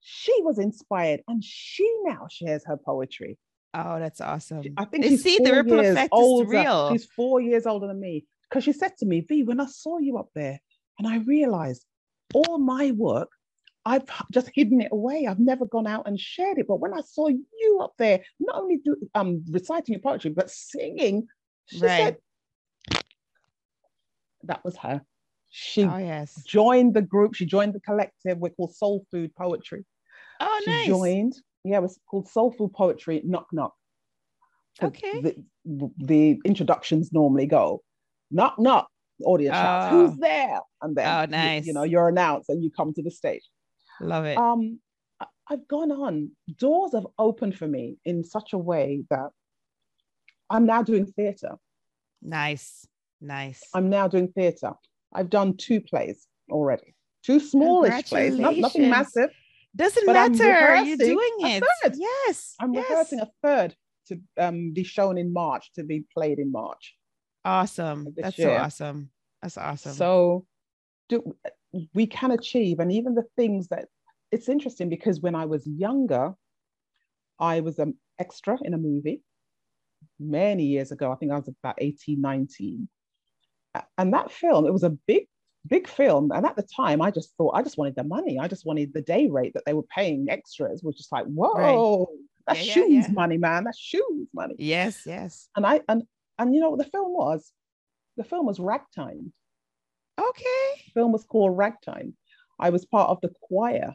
She 0.00 0.34
was 0.42 0.58
inspired 0.58 1.20
and 1.28 1.42
she 1.44 1.90
now 2.04 2.26
shares 2.30 2.64
her 2.66 2.76
poetry. 2.76 3.38
Oh, 3.74 3.98
that's 4.00 4.20
awesome. 4.20 4.62
I 4.76 4.84
think 4.84 5.04
she's 5.04 5.22
see 5.22 5.38
the 5.38 5.52
ripple 5.52 5.78
effect 5.78 6.10
older. 6.12 6.44
is 6.44 6.50
real. 6.50 6.92
She's 6.92 7.06
four 7.06 7.40
years 7.40 7.66
older 7.66 7.86
than 7.86 8.00
me. 8.00 8.24
Because 8.48 8.64
she 8.64 8.72
said 8.72 8.96
to 8.98 9.06
me, 9.06 9.20
V, 9.20 9.44
when 9.44 9.60
I 9.60 9.66
saw 9.66 9.98
you 9.98 10.18
up 10.18 10.28
there, 10.34 10.60
and 10.98 11.06
I 11.06 11.18
realized 11.18 11.84
all 12.34 12.58
my 12.58 12.90
work, 12.90 13.30
I've 13.86 14.04
just 14.32 14.50
hidden 14.54 14.82
it 14.82 14.90
away. 14.92 15.26
I've 15.26 15.38
never 15.38 15.64
gone 15.64 15.86
out 15.86 16.06
and 16.06 16.20
shared 16.20 16.58
it. 16.58 16.66
But 16.68 16.80
when 16.80 16.92
I 16.92 17.00
saw 17.00 17.28
you 17.28 17.80
up 17.80 17.94
there, 17.96 18.22
not 18.38 18.56
only 18.56 18.78
do, 18.84 18.96
um, 19.14 19.44
reciting 19.48 19.94
your 19.94 20.02
poetry, 20.02 20.30
but 20.30 20.50
singing, 20.50 21.26
she 21.66 21.80
right. 21.80 22.16
said, 22.92 23.02
that 24.44 24.64
was 24.64 24.76
her. 24.76 25.00
She 25.50 25.84
oh, 25.84 25.98
yes. 25.98 26.42
joined 26.46 26.94
the 26.94 27.02
group. 27.02 27.34
She 27.34 27.44
joined 27.44 27.74
the 27.74 27.80
collective. 27.80 28.38
We're 28.38 28.50
called 28.50 28.74
Soul 28.74 29.04
Food 29.10 29.34
Poetry. 29.34 29.84
Oh, 30.38 30.60
she 30.64 30.70
nice. 30.70 30.86
joined. 30.86 31.34
Yeah, 31.64 31.78
it 31.78 31.82
was 31.82 31.98
called 32.08 32.28
Soul 32.28 32.52
Food 32.52 32.72
Poetry. 32.72 33.20
Knock 33.24 33.48
knock. 33.52 33.74
Okay. 34.82 35.20
The, 35.20 35.90
the, 35.98 36.40
introductions 36.44 37.12
normally 37.12 37.46
go, 37.46 37.82
knock 38.30 38.58
knock. 38.58 38.88
Audience 39.22 39.54
oh. 39.54 39.60
shouts, 39.60 39.90
"Who's 39.90 40.16
there?" 40.18 40.60
And 40.80 40.96
then, 40.96 41.06
oh, 41.06 41.30
nice. 41.30 41.64
You, 41.64 41.68
you 41.68 41.72
know, 41.74 41.82
you're 41.82 42.08
announced 42.08 42.48
and 42.48 42.62
you 42.62 42.70
come 42.70 42.94
to 42.94 43.02
the 43.02 43.10
stage. 43.10 43.42
Love 44.00 44.24
it. 44.24 44.38
Um, 44.38 44.78
I've 45.50 45.66
gone 45.68 45.90
on. 45.90 46.30
Doors 46.58 46.92
have 46.94 47.06
opened 47.18 47.58
for 47.58 47.66
me 47.66 47.98
in 48.06 48.24
such 48.24 48.54
a 48.54 48.58
way 48.58 49.02
that 49.10 49.30
I'm 50.48 50.64
now 50.64 50.82
doing 50.82 51.06
theatre. 51.06 51.56
Nice, 52.22 52.86
nice. 53.20 53.62
I'm 53.74 53.90
now 53.90 54.08
doing 54.08 54.28
theatre. 54.28 54.72
I've 55.12 55.30
done 55.30 55.56
two 55.56 55.80
plays 55.80 56.26
already, 56.50 56.94
two 57.24 57.40
smallish 57.40 58.06
plays, 58.06 58.38
not, 58.38 58.56
nothing 58.56 58.90
massive. 58.90 59.30
Doesn't 59.74 60.06
matter. 60.06 60.82
You're 60.82 60.96
doing 60.96 61.36
it. 61.40 61.64
Yes. 61.94 62.54
I'm 62.60 62.74
yes. 62.74 62.88
rehearsing 62.88 63.20
a 63.20 63.28
third 63.42 63.74
to 64.08 64.20
um, 64.36 64.72
be 64.72 64.82
shown 64.82 65.16
in 65.16 65.32
March, 65.32 65.70
to 65.74 65.84
be 65.84 66.04
played 66.12 66.38
in 66.38 66.50
March. 66.50 66.96
Awesome. 67.44 68.08
That's 68.16 68.36
year. 68.36 68.48
so 68.48 68.56
awesome. 68.56 69.10
That's 69.42 69.56
awesome. 69.56 69.92
So 69.92 70.46
do, 71.08 71.34
we 71.94 72.06
can 72.06 72.32
achieve, 72.32 72.80
and 72.80 72.92
even 72.92 73.14
the 73.14 73.24
things 73.36 73.68
that 73.68 73.86
it's 74.32 74.48
interesting 74.48 74.88
because 74.88 75.20
when 75.20 75.34
I 75.34 75.46
was 75.46 75.66
younger, 75.66 76.34
I 77.38 77.60
was 77.60 77.78
an 77.78 77.94
extra 78.18 78.58
in 78.62 78.74
a 78.74 78.78
movie 78.78 79.22
many 80.18 80.64
years 80.64 80.92
ago. 80.92 81.10
I 81.10 81.16
think 81.16 81.32
I 81.32 81.36
was 81.36 81.48
about 81.48 81.76
18, 81.78 82.20
19 82.20 82.88
and 83.98 84.14
that 84.14 84.32
film, 84.32 84.66
it 84.66 84.72
was 84.72 84.82
a 84.82 84.90
big, 84.90 85.26
big 85.66 85.88
film. 85.88 86.32
And 86.32 86.44
at 86.46 86.56
the 86.56 86.66
time, 86.76 87.02
I 87.02 87.10
just 87.10 87.34
thought 87.36 87.54
I 87.54 87.62
just 87.62 87.78
wanted 87.78 87.96
the 87.96 88.04
money. 88.04 88.38
I 88.38 88.48
just 88.48 88.66
wanted 88.66 88.92
the 88.92 89.02
day 89.02 89.28
rate 89.28 89.54
that 89.54 89.64
they 89.64 89.74
were 89.74 89.84
paying 89.84 90.28
extras, 90.28 90.82
which 90.82 91.00
is 91.00 91.08
like, 91.12 91.26
whoa, 91.26 91.98
right. 91.98 92.06
that's 92.46 92.66
yeah, 92.66 92.72
shoes 92.72 92.90
yeah, 92.90 93.00
yeah. 93.08 93.12
money, 93.12 93.38
man. 93.38 93.64
That's 93.64 93.78
shoes 93.78 94.28
money. 94.34 94.56
Yes, 94.58 95.02
yes. 95.06 95.48
And 95.56 95.66
I 95.66 95.80
and 95.88 96.02
and 96.38 96.54
you 96.54 96.60
know 96.60 96.70
what 96.70 96.78
the 96.78 96.90
film 96.90 97.12
was? 97.12 97.52
The 98.16 98.24
film 98.24 98.46
was 98.46 98.58
Ragtime. 98.58 99.32
Okay. 100.18 100.84
The 100.86 100.92
film 100.94 101.12
was 101.12 101.24
called 101.24 101.56
Ragtime. 101.56 102.14
I 102.58 102.70
was 102.70 102.84
part 102.84 103.10
of 103.10 103.20
the 103.22 103.32
choir 103.40 103.94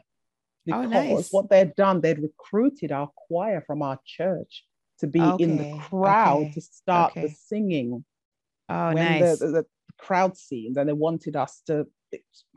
because 0.64 0.86
oh, 0.86 1.14
nice. 1.16 1.28
what 1.30 1.48
they'd 1.48 1.74
done, 1.76 2.00
they'd 2.00 2.18
recruited 2.18 2.92
our 2.92 3.10
choir 3.28 3.62
from 3.66 3.82
our 3.82 4.00
church 4.04 4.64
to 5.00 5.06
be 5.06 5.20
okay. 5.20 5.44
in 5.44 5.56
the 5.56 5.78
crowd 5.78 6.42
okay. 6.42 6.52
to 6.52 6.60
start 6.60 7.12
okay. 7.12 7.22
the 7.22 7.28
singing. 7.28 8.04
Oh, 8.68 8.92
when 8.92 8.96
nice. 8.96 9.38
The, 9.38 9.46
the, 9.46 9.52
the 9.52 9.66
crowd 9.98 10.36
scenes, 10.36 10.76
and 10.76 10.88
they 10.88 10.92
wanted 10.92 11.36
us 11.36 11.62
to 11.66 11.86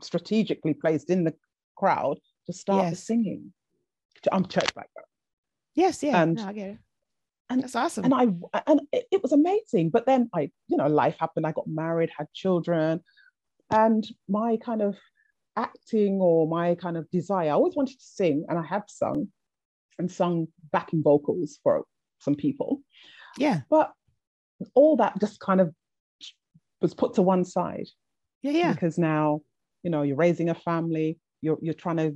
strategically 0.00 0.74
placed 0.74 1.10
in 1.10 1.24
the 1.24 1.34
crowd 1.76 2.18
to 2.46 2.52
start 2.52 2.84
yes. 2.84 2.90
the 2.90 2.96
singing. 2.96 3.52
I'm 4.30 4.46
church 4.46 4.74
background. 4.74 5.06
Yes, 5.74 6.02
yeah, 6.02 6.22
and 6.22 6.36
no, 6.36 6.46
I 6.46 6.52
get 6.52 6.70
it. 6.70 6.78
And 7.48 7.62
that's 7.62 7.74
awesome. 7.74 8.04
And 8.04 8.14
I 8.14 8.60
and 8.66 8.82
it, 8.92 9.06
it 9.10 9.22
was 9.22 9.32
amazing. 9.32 9.90
But 9.90 10.06
then 10.06 10.28
I, 10.34 10.50
you 10.68 10.76
know, 10.76 10.86
life 10.86 11.16
happened. 11.18 11.46
I 11.46 11.52
got 11.52 11.66
married, 11.66 12.10
had 12.16 12.26
children, 12.34 13.00
and 13.70 14.06
my 14.28 14.56
kind 14.58 14.82
of 14.82 14.96
acting 15.56 16.20
or 16.20 16.46
my 16.48 16.74
kind 16.74 16.96
of 16.96 17.10
desire. 17.10 17.48
I 17.48 17.52
always 17.52 17.74
wanted 17.74 17.98
to 17.98 18.04
sing, 18.04 18.44
and 18.48 18.58
I 18.58 18.62
have 18.62 18.84
sung 18.88 19.28
and 19.98 20.10
sung 20.10 20.48
backing 20.72 21.02
vocals 21.02 21.58
for 21.62 21.84
some 22.18 22.34
people. 22.34 22.80
Yeah. 23.36 23.60
But 23.68 23.92
all 24.74 24.96
that 24.96 25.18
just 25.20 25.40
kind 25.40 25.60
of 25.60 25.74
was 26.80 26.94
put 26.94 27.14
to 27.14 27.22
one 27.22 27.44
side. 27.44 27.86
Yeah, 28.42 28.52
yeah. 28.52 28.72
Because 28.72 28.98
now, 28.98 29.40
you 29.82 29.90
know, 29.90 30.02
you're 30.02 30.16
raising 30.16 30.48
a 30.50 30.54
family, 30.54 31.18
you're 31.42 31.58
you're 31.60 31.74
trying 31.74 31.96
to 31.98 32.14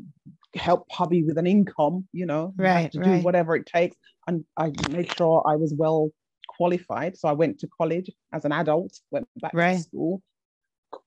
help 0.55 0.87
hubby 0.91 1.23
with 1.23 1.39
an 1.39 1.47
income, 1.47 2.07
you 2.13 2.27
know, 2.27 2.53
right, 2.57 2.91
to 2.93 3.01
right. 3.01 3.19
do 3.19 3.25
whatever 3.25 3.57
it 3.57 3.67
takes. 3.67 3.97
And 4.27 4.45
I 4.57 4.73
made 4.91 5.13
sure 5.17 5.43
I 5.47 5.57
was 5.57 5.75
well 5.77 6.11
qualified. 6.49 7.17
So 7.17 7.29
I 7.29 7.33
went 7.33 7.59
to 7.61 7.69
college 7.79 8.11
as 8.33 8.45
an 8.45 8.53
adult, 8.53 8.99
went 9.11 9.29
back 9.37 9.53
right. 9.55 9.77
to 9.77 9.83
school, 9.83 10.23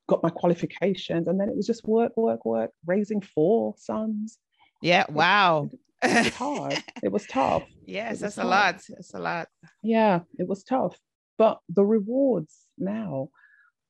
got 0.08 0.24
my 0.24 0.30
qualifications, 0.30 1.28
and 1.28 1.40
then 1.40 1.50
it 1.50 1.56
was 1.56 1.68
just 1.68 1.88
work, 1.88 2.16
work, 2.18 2.46
work, 2.46 2.72
raising 2.86 3.22
four 3.22 3.76
sons. 3.78 4.38
Yeah. 4.82 5.06
Wow. 5.10 5.70
It, 6.04 6.26
was 6.26 6.34
hard. 6.36 6.84
it 7.04 7.12
was 7.12 7.26
tough. 7.26 7.64
Yes, 7.88 8.20
that's 8.20 8.38
a 8.38 8.44
lot. 8.44 8.82
That's 8.90 9.14
a 9.14 9.20
lot. 9.20 9.48
Yeah, 9.82 10.20
it 10.38 10.46
was 10.46 10.62
tough. 10.66 11.00
But 11.38 11.60
the 11.70 11.86
rewards 11.86 12.54
now, 12.78 13.30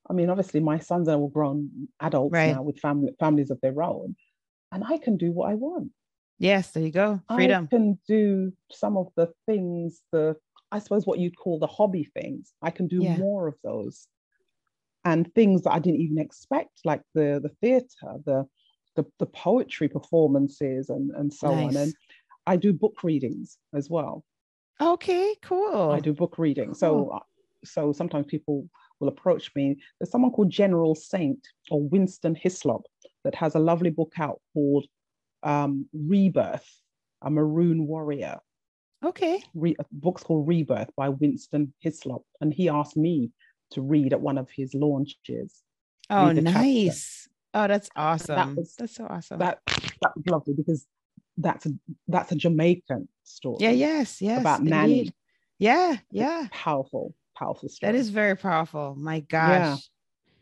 I 0.09 0.13
mean, 0.13 0.29
obviously 0.29 0.59
my 0.59 0.79
sons 0.79 1.07
are 1.07 1.17
all 1.17 1.27
grown 1.29 1.89
adults 1.99 2.33
right. 2.33 2.55
now 2.55 2.61
with 2.61 2.79
family 2.79 3.13
families 3.19 3.51
of 3.51 3.59
their 3.61 3.81
own, 3.81 4.15
and 4.71 4.83
I 4.83 4.97
can 4.97 5.17
do 5.17 5.31
what 5.31 5.49
I 5.49 5.55
want. 5.55 5.91
Yes, 6.39 6.71
there 6.71 6.83
you 6.83 6.91
go. 6.91 7.21
Freedom. 7.33 7.67
I 7.71 7.75
can 7.75 7.99
do 8.07 8.53
some 8.71 8.95
of 8.95 9.07
the 9.15 9.31
things, 9.45 10.01
the 10.11 10.35
I 10.71 10.79
suppose 10.79 11.05
what 11.05 11.19
you'd 11.19 11.37
call 11.37 11.59
the 11.59 11.67
hobby 11.67 12.03
things. 12.03 12.53
I 12.61 12.71
can 12.71 12.87
do 12.87 13.01
yeah. 13.01 13.17
more 13.17 13.47
of 13.47 13.55
those. 13.63 14.07
And 15.05 15.33
things 15.33 15.63
that 15.63 15.71
I 15.71 15.79
didn't 15.79 16.01
even 16.01 16.17
expect, 16.17 16.81
like 16.83 17.01
the 17.13 17.39
the 17.41 17.49
theatre, 17.61 18.19
the 18.25 18.45
the, 18.95 19.05
the 19.19 19.27
poetry 19.27 19.87
performances 19.87 20.89
and, 20.89 21.11
and 21.11 21.33
so 21.33 21.53
nice. 21.53 21.75
on. 21.75 21.81
And 21.83 21.93
I 22.45 22.55
do 22.55 22.73
book 22.73 23.03
readings 23.03 23.57
as 23.73 23.89
well. 23.89 24.25
Okay, 24.81 25.35
cool. 25.41 25.91
I 25.91 25.99
do 25.99 26.13
book 26.13 26.37
reading. 26.37 26.67
Cool. 26.67 26.75
So 26.75 27.09
uh, 27.09 27.19
so 27.63 27.93
sometimes 27.93 28.25
people 28.27 28.67
will 28.99 29.07
approach 29.07 29.51
me. 29.55 29.77
There's 29.99 30.11
someone 30.11 30.31
called 30.31 30.49
General 30.49 30.95
Saint 30.95 31.39
or 31.69 31.81
Winston 31.81 32.35
Hislop 32.35 32.83
that 33.23 33.35
has 33.35 33.55
a 33.55 33.59
lovely 33.59 33.89
book 33.89 34.13
out 34.19 34.41
called 34.53 34.85
um, 35.43 35.87
Rebirth, 35.93 36.67
a 37.21 37.29
Maroon 37.29 37.87
Warrior. 37.87 38.39
Okay. 39.05 39.43
Re- 39.53 39.75
book's 39.91 40.23
called 40.23 40.47
Rebirth 40.47 40.89
by 40.95 41.09
Winston 41.09 41.73
Hislop. 41.79 42.23
And 42.41 42.53
he 42.53 42.69
asked 42.69 42.97
me 42.97 43.31
to 43.71 43.81
read 43.81 44.13
at 44.13 44.21
one 44.21 44.37
of 44.37 44.49
his 44.49 44.73
launches. 44.73 45.61
Oh, 46.09 46.31
nice. 46.31 47.27
Oh, 47.53 47.67
that's 47.67 47.89
awesome. 47.95 48.35
That 48.35 48.55
was, 48.55 48.75
that's 48.77 48.95
so 48.95 49.05
awesome. 49.09 49.39
That, 49.39 49.59
that 50.01 50.11
was 50.15 50.27
lovely 50.27 50.53
because 50.53 50.85
that's 51.37 51.65
a 51.65 51.71
that's 52.07 52.31
a 52.31 52.35
Jamaican 52.35 53.07
story. 53.23 53.57
Yeah, 53.59 53.71
yes, 53.71 54.21
yes. 54.21 54.41
About 54.41 54.63
nanny. 54.63 55.11
Yeah, 55.59 55.97
yeah. 56.11 56.47
powerful 56.51 57.13
powerful 57.37 57.69
story. 57.69 57.91
That 57.91 57.97
is 57.97 58.09
very 58.09 58.35
powerful. 58.35 58.95
My 58.97 59.19
gosh. 59.21 59.49
Yeah. 59.49 59.77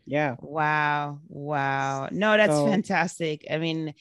Yeah. 0.08 0.36
Wow. 0.40 1.18
Wow. 1.26 2.08
No, 2.12 2.36
that's 2.36 2.54
so, 2.54 2.66
fantastic. 2.66 3.44
I 3.50 3.58
mean, 3.58 3.92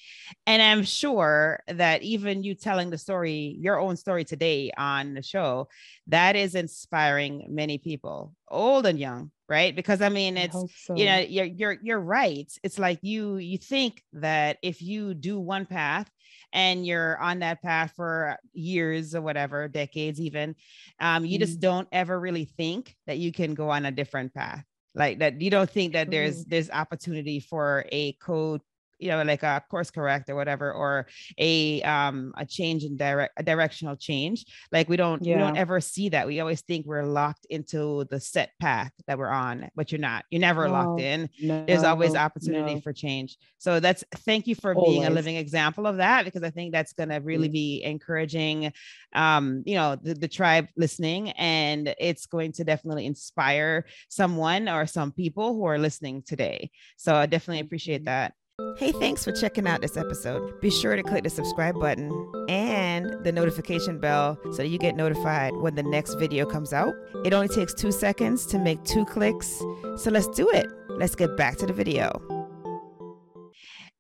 and 0.46 0.62
I'm 0.62 0.84
sure 0.84 1.60
that 1.68 2.04
even 2.04 2.44
you 2.44 2.54
telling 2.54 2.92
the 2.92 2.98
story, 3.00 3.58
your 3.60 3.80
own 3.80 3.98
story 3.98 4.24
today 4.24 4.72
on 4.78 5.16
the 5.16 5.24
show, 5.24 5.68
that 6.08 6.36
is 6.36 6.54
inspiring 6.54 7.48
many 7.50 7.80
people, 7.80 8.36
old 8.48 8.86
and 8.86 9.00
young, 9.00 9.32
right? 9.48 9.76
Because 9.76 10.02
I 10.02 10.10
mean, 10.10 10.38
it's 10.38 10.56
I 10.56 10.66
so. 10.76 10.96
you 10.96 11.06
know, 11.06 11.18
you're 11.18 11.46
you're 11.46 11.78
you're 11.82 12.00
right. 12.00 12.52
It's 12.64 12.80
like 12.80 13.00
you 13.02 13.38
you 13.38 13.58
think 13.58 14.04
that 14.14 14.58
if 14.62 14.82
you 14.82 15.14
do 15.14 15.40
one 15.40 15.66
path 15.66 16.10
and 16.54 16.86
you're 16.86 17.18
on 17.20 17.40
that 17.40 17.62
path 17.62 17.94
for 17.96 18.38
years 18.54 19.14
or 19.14 19.22
whatever, 19.22 19.68
decades 19.68 20.20
even, 20.20 20.56
um, 21.00 21.26
you 21.26 21.38
mm. 21.38 21.42
just 21.42 21.60
don't 21.60 21.88
ever 21.92 22.20
really 22.20 22.46
think 22.46 22.96
that 23.08 23.18
you 23.18 23.32
can 23.32 23.54
go 23.54 23.70
on 23.70 23.86
a 23.86 23.92
different 23.92 24.34
path. 24.34 24.64
Like 24.94 25.20
that, 25.20 25.42
you 25.42 25.50
don't 25.50 25.70
think 25.70 25.94
that 25.94 26.10
there's 26.10 26.46
there's 26.46 26.70
opportunity 26.70 27.40
for 27.40 27.86
a 27.92 28.14
code 28.14 28.62
you 29.00 29.10
know 29.10 29.22
like 29.24 29.44
a 29.44 29.64
course 29.70 29.92
correct 29.92 30.30
or 30.30 30.36
whatever 30.36 30.72
or 30.72 31.08
a 31.38 31.82
um 31.84 32.34
a 32.38 32.46
change 32.46 32.84
in 32.84 32.98
direct 32.98 33.34
a 33.38 33.44
directional 33.44 33.96
change 33.96 34.46
like 34.72 34.88
we 34.90 34.96
don't 34.96 35.24
yeah. 35.24 35.36
we 35.36 35.42
don't 35.42 35.58
ever 35.58 35.82
see 35.82 36.10
that 36.10 36.28
we 36.28 36.40
always 36.40 36.62
think 36.62 36.86
we're 36.86 37.04
locked 37.04 37.46
into 37.50 38.06
the 38.10 38.20
set 38.20 38.52
path 38.60 38.92
that 39.08 39.18
we're 39.18 39.30
on 39.30 39.70
but 39.76 39.92
you're 39.92 40.00
not 40.00 40.26
you're 40.30 40.42
never 40.42 40.68
no, 40.68 40.74
locked 40.74 41.02
in 41.02 41.30
no, 41.42 41.64
there's 41.66 41.84
always 41.84 42.16
opportunity 42.16 42.76
no. 42.76 42.82
for 42.82 42.94
change 42.94 43.38
so 43.58 43.80
that's 43.80 44.04
thank 44.18 44.48
you 44.48 44.56
for 44.56 44.74
always. 44.74 44.92
being 44.92 45.06
a 45.06 45.10
living 45.10 45.36
example 45.36 45.86
of 45.88 45.98
that 45.98 46.26
because 46.26 46.44
i 46.44 46.50
think 46.50 46.72
that's 46.72 46.94
going 46.94 47.10
to 47.10 47.18
really 47.18 47.50
mm. 47.50 47.54
be 47.54 47.84
encouraging 47.84 48.72
um 49.14 49.64
you 49.66 49.76
know 49.76 49.96
the, 49.96 50.14
the 50.14 50.28
tribe 50.28 50.68
listening 50.78 51.32
and 51.32 51.94
it's 52.00 52.26
going 52.26 52.52
to 52.52 52.64
definitely 52.64 53.06
inspire 53.06 53.86
someone 54.10 54.70
or 54.70 54.86
some 54.86 55.12
people 55.12 55.54
who 55.54 55.66
are 55.66 55.78
listening 55.78 56.22
today 56.22 56.70
so 56.98 57.16
i 57.16 57.26
definitely 57.26 57.62
appreciate 57.62 58.06
that 58.06 58.34
Hey, 58.78 58.94
thanks 58.94 59.22
for 59.22 59.34
checking 59.34 59.68
out 59.68 59.82
this 59.82 59.98
episode. 59.98 60.62
Be 60.62 60.70
sure 60.70 60.96
to 60.96 61.04
click 61.04 61.26
the 61.26 61.30
subscribe 61.30 61.78
button 61.78 62.10
and 62.48 63.22
the 63.26 63.34
notification 63.34 64.00
bell 64.00 64.40
so 64.54 64.64
you 64.64 64.78
get 64.78 64.96
notified 64.96 65.54
when 65.58 65.76
the 65.76 65.84
next 65.84 66.14
video 66.14 66.46
comes 66.46 66.72
out. 66.72 66.94
It 67.26 67.34
only 67.34 67.50
takes 67.50 67.74
two 67.74 67.92
seconds 67.92 68.46
to 68.46 68.58
make 68.58 68.82
two 68.86 69.04
clicks. 69.04 69.60
So 69.98 70.10
let's 70.10 70.30
do 70.30 70.50
it. 70.52 70.68
Let's 70.88 71.16
get 71.16 71.36
back 71.36 71.58
to 71.58 71.66
the 71.66 71.74
video. 71.74 72.22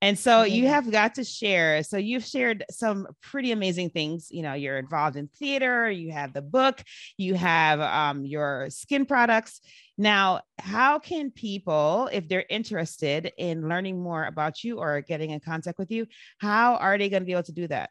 And 0.01 0.19
so 0.19 0.43
you 0.43 0.67
have 0.67 0.91
got 0.91 1.15
to 1.15 1.23
share. 1.23 1.81
So 1.83 1.97
you've 1.97 2.25
shared 2.25 2.63
some 2.69 3.07
pretty 3.21 3.51
amazing 3.51 3.89
things. 3.89 4.27
You 4.29 4.43
know, 4.43 4.53
you're 4.53 4.77
involved 4.77 5.15
in 5.15 5.27
theater, 5.27 5.89
you 5.89 6.11
have 6.11 6.31
the 6.31 6.41
book, 6.41 6.83
you 7.17 7.33
have 7.33 7.81
um, 7.81 8.23
your 8.23 8.67
skin 8.69 9.05
products. 9.05 9.61
Now, 9.97 10.41
how 10.60 10.99
can 10.99 11.31
people, 11.31 12.10
if 12.12 12.27
they're 12.27 12.45
interested 12.49 13.31
in 13.38 13.69
learning 13.69 14.01
more 14.01 14.25
about 14.25 14.63
you 14.63 14.79
or 14.79 15.01
getting 15.01 15.29
in 15.31 15.39
contact 15.39 15.79
with 15.79 15.89
you, 15.89 16.05
how 16.39 16.75
are 16.75 16.97
they 16.97 17.10
going 17.10 17.21
to 17.21 17.25
be 17.25 17.31
able 17.31 17.43
to 17.43 17.53
do 17.53 17.67
that? 17.67 17.89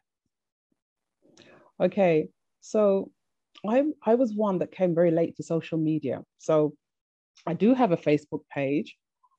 Okay, 1.81 2.27
so 2.61 3.11
I 3.67 3.83
I 4.05 4.15
was 4.15 4.33
one 4.33 4.59
that 4.59 4.71
came 4.71 4.95
very 4.95 5.11
late 5.11 5.35
to 5.37 5.43
social 5.43 5.77
media. 5.77 6.23
So 6.37 6.73
I 7.45 7.53
do 7.53 7.73
have 7.73 7.91
a 7.91 7.97
Facebook 7.97 8.41
page. 8.53 8.95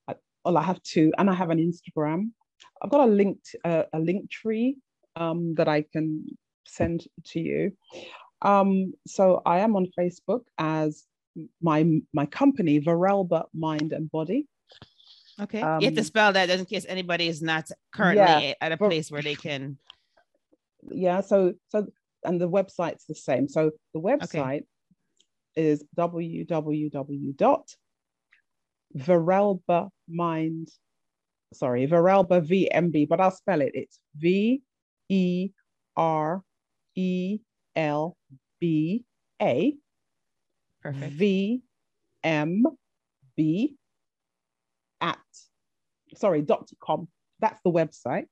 I, 0.08 0.16
well, 0.44 0.58
I 0.58 0.62
have 0.62 0.82
two, 0.82 1.12
and 1.18 1.30
I 1.30 1.34
have 1.34 1.50
an 1.50 1.58
Instagram. 1.58 2.30
I've 2.82 2.90
got 2.90 3.08
a 3.08 3.12
link 3.12 3.38
uh, 3.64 3.84
a 3.92 3.98
link 3.98 4.30
tree 4.30 4.76
um, 5.14 5.54
that 5.54 5.68
I 5.68 5.82
can 5.82 6.26
send 6.66 7.06
to 7.26 7.40
you. 7.40 7.72
Um, 8.42 8.92
so 9.06 9.40
I 9.46 9.60
am 9.60 9.76
on 9.76 9.86
Facebook 9.98 10.42
as 10.58 11.04
my 11.60 12.00
my 12.12 12.26
company, 12.26 12.80
Verelba 12.80 13.44
Mind 13.54 13.92
and 13.92 14.10
Body. 14.10 14.46
Okay, 15.40 15.60
um, 15.60 15.80
you 15.80 15.86
have 15.86 15.94
to 15.96 16.04
spell 16.04 16.32
that 16.32 16.48
in 16.48 16.64
case 16.64 16.86
anybody 16.88 17.28
is 17.28 17.42
not 17.42 17.70
currently 17.92 18.48
yeah, 18.48 18.54
at 18.60 18.72
a 18.72 18.76
place 18.76 19.10
where 19.10 19.22
they 19.22 19.34
can. 19.34 19.78
Yeah, 20.90 21.20
so 21.20 21.54
so 21.68 21.86
and 22.24 22.40
the 22.40 22.48
website's 22.48 23.04
the 23.06 23.14
same. 23.14 23.48
So 23.48 23.72
the 23.92 24.00
website 24.00 24.62
okay. 24.62 24.64
is 25.56 25.84
www.verelba 25.96 27.38
mind 30.08 30.70
sorry, 31.54 31.86
Verelba 31.86 32.40
VMB, 32.46 33.08
but 33.08 33.20
I'll 33.20 33.30
spell 33.30 33.60
it. 33.60 33.72
It's 33.74 33.98
V 34.16 34.62
E 35.08 35.50
R 35.96 36.42
E 36.94 37.38
L 37.74 38.16
B 38.60 39.04
A 39.40 39.74
Perfect. 40.92 41.12
V 41.14 41.62
M 42.22 42.64
B 43.36 43.76
at 45.00 45.18
sorry 46.14 46.42
dot 46.42 46.68
com. 46.80 47.08
That's 47.40 47.60
the 47.64 47.70
website. 47.70 48.26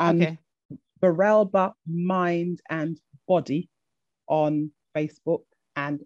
And 0.00 0.22
okay. 0.22 0.38
Verelba 1.02 1.72
Mind 1.86 2.60
and 2.68 2.98
Body 3.26 3.68
on 4.26 4.70
Facebook 4.96 5.42
and 5.76 6.00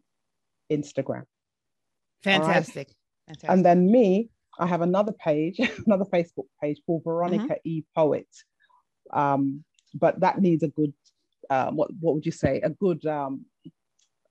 Instagram. 0.71 1.25
Fantastic. 2.23 2.88
Right? 2.88 2.97
Fantastic. 3.29 3.51
And 3.51 3.65
then 3.65 3.91
me, 3.91 4.29
I 4.59 4.67
have 4.67 4.83
another 4.83 5.12
page, 5.12 5.59
another 5.87 6.05
Facebook 6.05 6.47
page 6.61 6.81
called 6.85 7.05
Veronica 7.05 7.45
mm-hmm. 7.55 7.69
E 7.69 7.85
Poet. 7.95 8.29
Um, 9.12 9.65
but 9.95 10.21
that 10.21 10.41
needs 10.41 10.62
a 10.62 10.69
good 10.69 10.93
um, 11.51 11.77
what 11.77 11.91
what 12.01 12.15
would 12.15 12.27
you 12.27 12.33
say 12.33 12.61
a 12.61 12.71
good 12.71 13.05
um, 13.07 13.45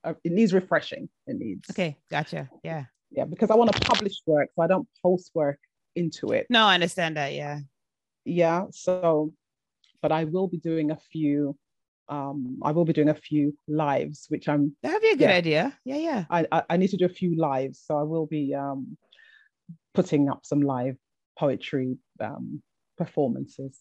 uh, 0.04 0.14
it 0.24 0.32
needs 0.32 0.54
refreshing. 0.54 1.10
It 1.28 1.38
needs 1.38 1.70
okay 1.70 1.98
gotcha. 2.10 2.50
Yeah. 2.64 2.86
Yeah 3.12 3.26
because 3.26 3.50
i 3.52 3.56
want 3.56 3.74
to 3.74 3.80
publish 3.82 4.22
work 4.26 4.50
so 4.56 4.62
i 4.62 4.68
don't 4.68 4.88
post 5.04 5.32
work 5.34 5.60
into 5.96 6.32
it. 6.32 6.48
No 6.50 6.64
i 6.66 6.74
understand 6.74 7.18
that 7.18 7.34
yeah. 7.34 7.60
Yeah 8.26 8.66
so 8.72 9.34
but 10.02 10.12
i 10.12 10.24
will 10.24 10.48
be 10.48 10.58
doing 10.58 10.92
a 10.92 10.98
few 11.12 11.58
um 12.10 12.58
i 12.64 12.72
will 12.72 12.86
be 12.86 12.94
doing 12.94 13.10
a 13.10 13.16
few 13.16 13.56
lives 13.68 14.26
which 14.30 14.50
i'm 14.50 14.76
that'd 14.84 15.02
be 15.02 15.10
a 15.10 15.16
good 15.16 15.30
yeah, 15.30 15.36
idea. 15.36 15.78
Yeah 15.86 15.98
yeah. 15.98 16.26
I, 16.30 16.48
I 16.52 16.64
i 16.72 16.78
need 16.78 16.90
to 16.90 16.98
do 16.98 17.06
a 17.06 17.10
few 17.10 17.36
lives 17.36 17.82
so 17.86 17.98
i 17.98 18.04
will 18.04 18.26
be 18.26 18.54
um 18.56 18.98
putting 19.94 20.30
up 20.30 20.42
some 20.44 20.62
live 20.62 20.98
poetry 21.38 21.98
um 22.20 22.62
performances 22.98 23.80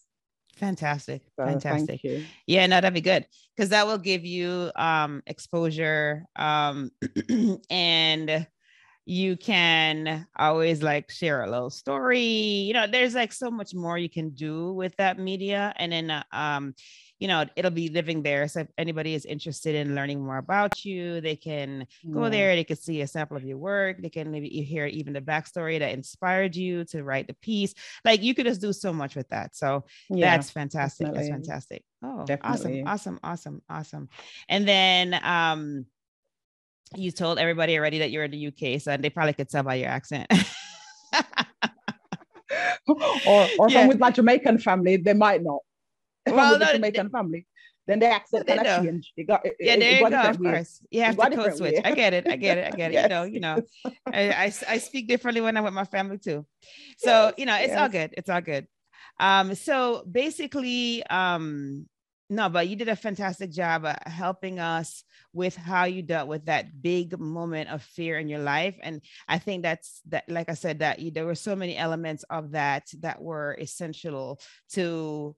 Fantastic. 0.57 1.23
So 1.37 1.45
Fantastic. 1.45 2.01
Yeah, 2.45 2.67
no, 2.67 2.75
that'd 2.81 2.93
be 2.93 3.01
good 3.01 3.25
because 3.55 3.69
that 3.69 3.87
will 3.87 3.97
give 3.97 4.25
you 4.25 4.71
um 4.75 5.23
exposure 5.25 6.25
um 6.35 6.91
and 7.69 8.47
you 9.05 9.35
can 9.35 10.27
always 10.37 10.83
like 10.83 11.09
share 11.09 11.43
a 11.43 11.49
little 11.49 11.71
story. 11.71 12.21
You 12.21 12.73
know, 12.73 12.87
there's 12.87 13.15
like 13.15 13.33
so 13.33 13.49
much 13.49 13.73
more 13.73 13.97
you 13.97 14.09
can 14.09 14.29
do 14.29 14.73
with 14.73 14.95
that 14.97 15.17
media 15.17 15.73
and 15.77 15.91
then 15.91 16.11
uh, 16.11 16.23
um 16.31 16.75
you 17.21 17.27
know, 17.27 17.45
it'll 17.55 17.69
be 17.69 17.87
living 17.87 18.23
there. 18.23 18.47
So 18.47 18.61
if 18.61 18.67
anybody 18.79 19.13
is 19.13 19.25
interested 19.25 19.75
in 19.75 19.93
learning 19.93 20.25
more 20.25 20.39
about 20.39 20.83
you, 20.83 21.21
they 21.21 21.35
can 21.35 21.85
go 22.11 22.29
there. 22.29 22.55
They 22.55 22.63
can 22.63 22.77
see 22.77 23.01
a 23.01 23.07
sample 23.07 23.37
of 23.37 23.43
your 23.43 23.59
work. 23.59 24.01
They 24.01 24.09
can 24.09 24.31
maybe 24.31 24.49
hear 24.49 24.87
even 24.87 25.13
the 25.13 25.21
backstory 25.21 25.77
that 25.77 25.93
inspired 25.93 26.55
you 26.55 26.83
to 26.85 27.03
write 27.03 27.27
the 27.27 27.35
piece. 27.35 27.75
Like 28.03 28.23
you 28.23 28.33
could 28.33 28.47
just 28.47 28.59
do 28.59 28.73
so 28.73 28.91
much 28.91 29.15
with 29.15 29.29
that. 29.29 29.55
So 29.55 29.85
yeah, 30.09 30.35
that's 30.35 30.49
fantastic. 30.49 31.05
Definitely. 31.05 31.29
That's 31.29 31.47
fantastic. 31.47 31.83
Oh, 32.03 32.25
definitely. 32.25 32.81
awesome, 32.85 32.87
awesome, 32.87 33.19
awesome, 33.23 33.61
awesome. 33.69 34.09
And 34.49 34.67
then 34.67 35.19
um 35.23 35.85
you 36.95 37.11
told 37.11 37.37
everybody 37.37 37.77
already 37.77 37.99
that 37.99 38.09
you're 38.09 38.23
in 38.23 38.31
the 38.31 38.47
UK, 38.47 38.81
so 38.81 38.97
they 38.97 39.11
probably 39.11 39.33
could 39.33 39.47
tell 39.47 39.61
by 39.61 39.75
your 39.75 39.89
accent. 39.89 40.25
or 42.87 43.47
or 43.59 43.69
yeah. 43.69 43.81
from 43.81 43.87
with 43.89 43.99
my 43.99 44.09
Jamaican 44.09 44.57
family, 44.57 44.97
they 44.97 45.13
might 45.13 45.43
not 45.43 45.59
well, 46.27 46.59
no, 46.59 46.71
Jamaican 46.71 47.07
they, 47.07 47.11
family. 47.11 47.47
Then 47.87 47.99
the 47.99 48.07
accent 48.07 48.47
kind 48.47 48.65
of 48.65 48.85
change. 48.85 49.11
It 49.17 49.27
got, 49.27 49.45
it, 49.45 49.55
yeah, 49.59 49.75
there 49.75 49.99
you 49.99 50.09
go. 50.09 50.21
Of 50.21 50.39
course, 50.39 50.81
you 50.91 51.01
have 51.01 51.17
to 51.17 51.35
code 51.35 51.57
switch. 51.57 51.73
Way. 51.73 51.81
I 51.83 51.95
get 51.95 52.13
it. 52.13 52.27
I 52.27 52.35
get 52.35 52.57
it. 52.57 52.73
I 52.73 52.75
get 52.77 52.91
it. 52.91 52.93
yes. 52.93 53.03
You 53.03 53.09
know, 53.09 53.23
you 53.23 53.39
know, 53.39 53.61
I, 54.05 54.29
I, 54.29 54.53
I 54.69 54.77
speak 54.77 55.07
differently 55.07 55.41
when 55.41 55.57
I'm 55.57 55.63
with 55.63 55.73
my 55.73 55.85
family 55.85 56.17
too. 56.17 56.45
So 56.97 57.25
yes. 57.25 57.33
you 57.37 57.45
know, 57.45 57.55
it's 57.55 57.69
yes. 57.69 57.79
all 57.79 57.89
good. 57.89 58.13
It's 58.17 58.29
all 58.29 58.41
good. 58.41 58.67
Um, 59.19 59.55
so 59.55 60.03
basically, 60.09 61.03
um, 61.07 61.87
no, 62.29 62.47
but 62.47 62.69
you 62.69 62.77
did 62.77 62.87
a 62.87 62.95
fantastic 62.95 63.51
job 63.51 63.83
uh, 63.83 63.95
helping 64.05 64.57
us 64.57 65.03
with 65.33 65.55
how 65.55 65.83
you 65.83 66.01
dealt 66.01 66.29
with 66.29 66.45
that 66.45 66.81
big 66.81 67.19
moment 67.19 67.69
of 67.69 67.83
fear 67.83 68.17
in 68.17 68.29
your 68.29 68.39
life. 68.39 68.77
And 68.81 69.01
I 69.27 69.37
think 69.37 69.63
that's 69.63 70.01
that, 70.07 70.23
like 70.29 70.49
I 70.49 70.53
said, 70.53 70.79
that 70.79 70.99
you, 70.99 71.11
there 71.11 71.25
were 71.25 71.35
so 71.35 71.57
many 71.57 71.75
elements 71.75 72.23
of 72.29 72.51
that 72.51 72.87
that 73.01 73.21
were 73.21 73.57
essential 73.59 74.39
to 74.73 75.35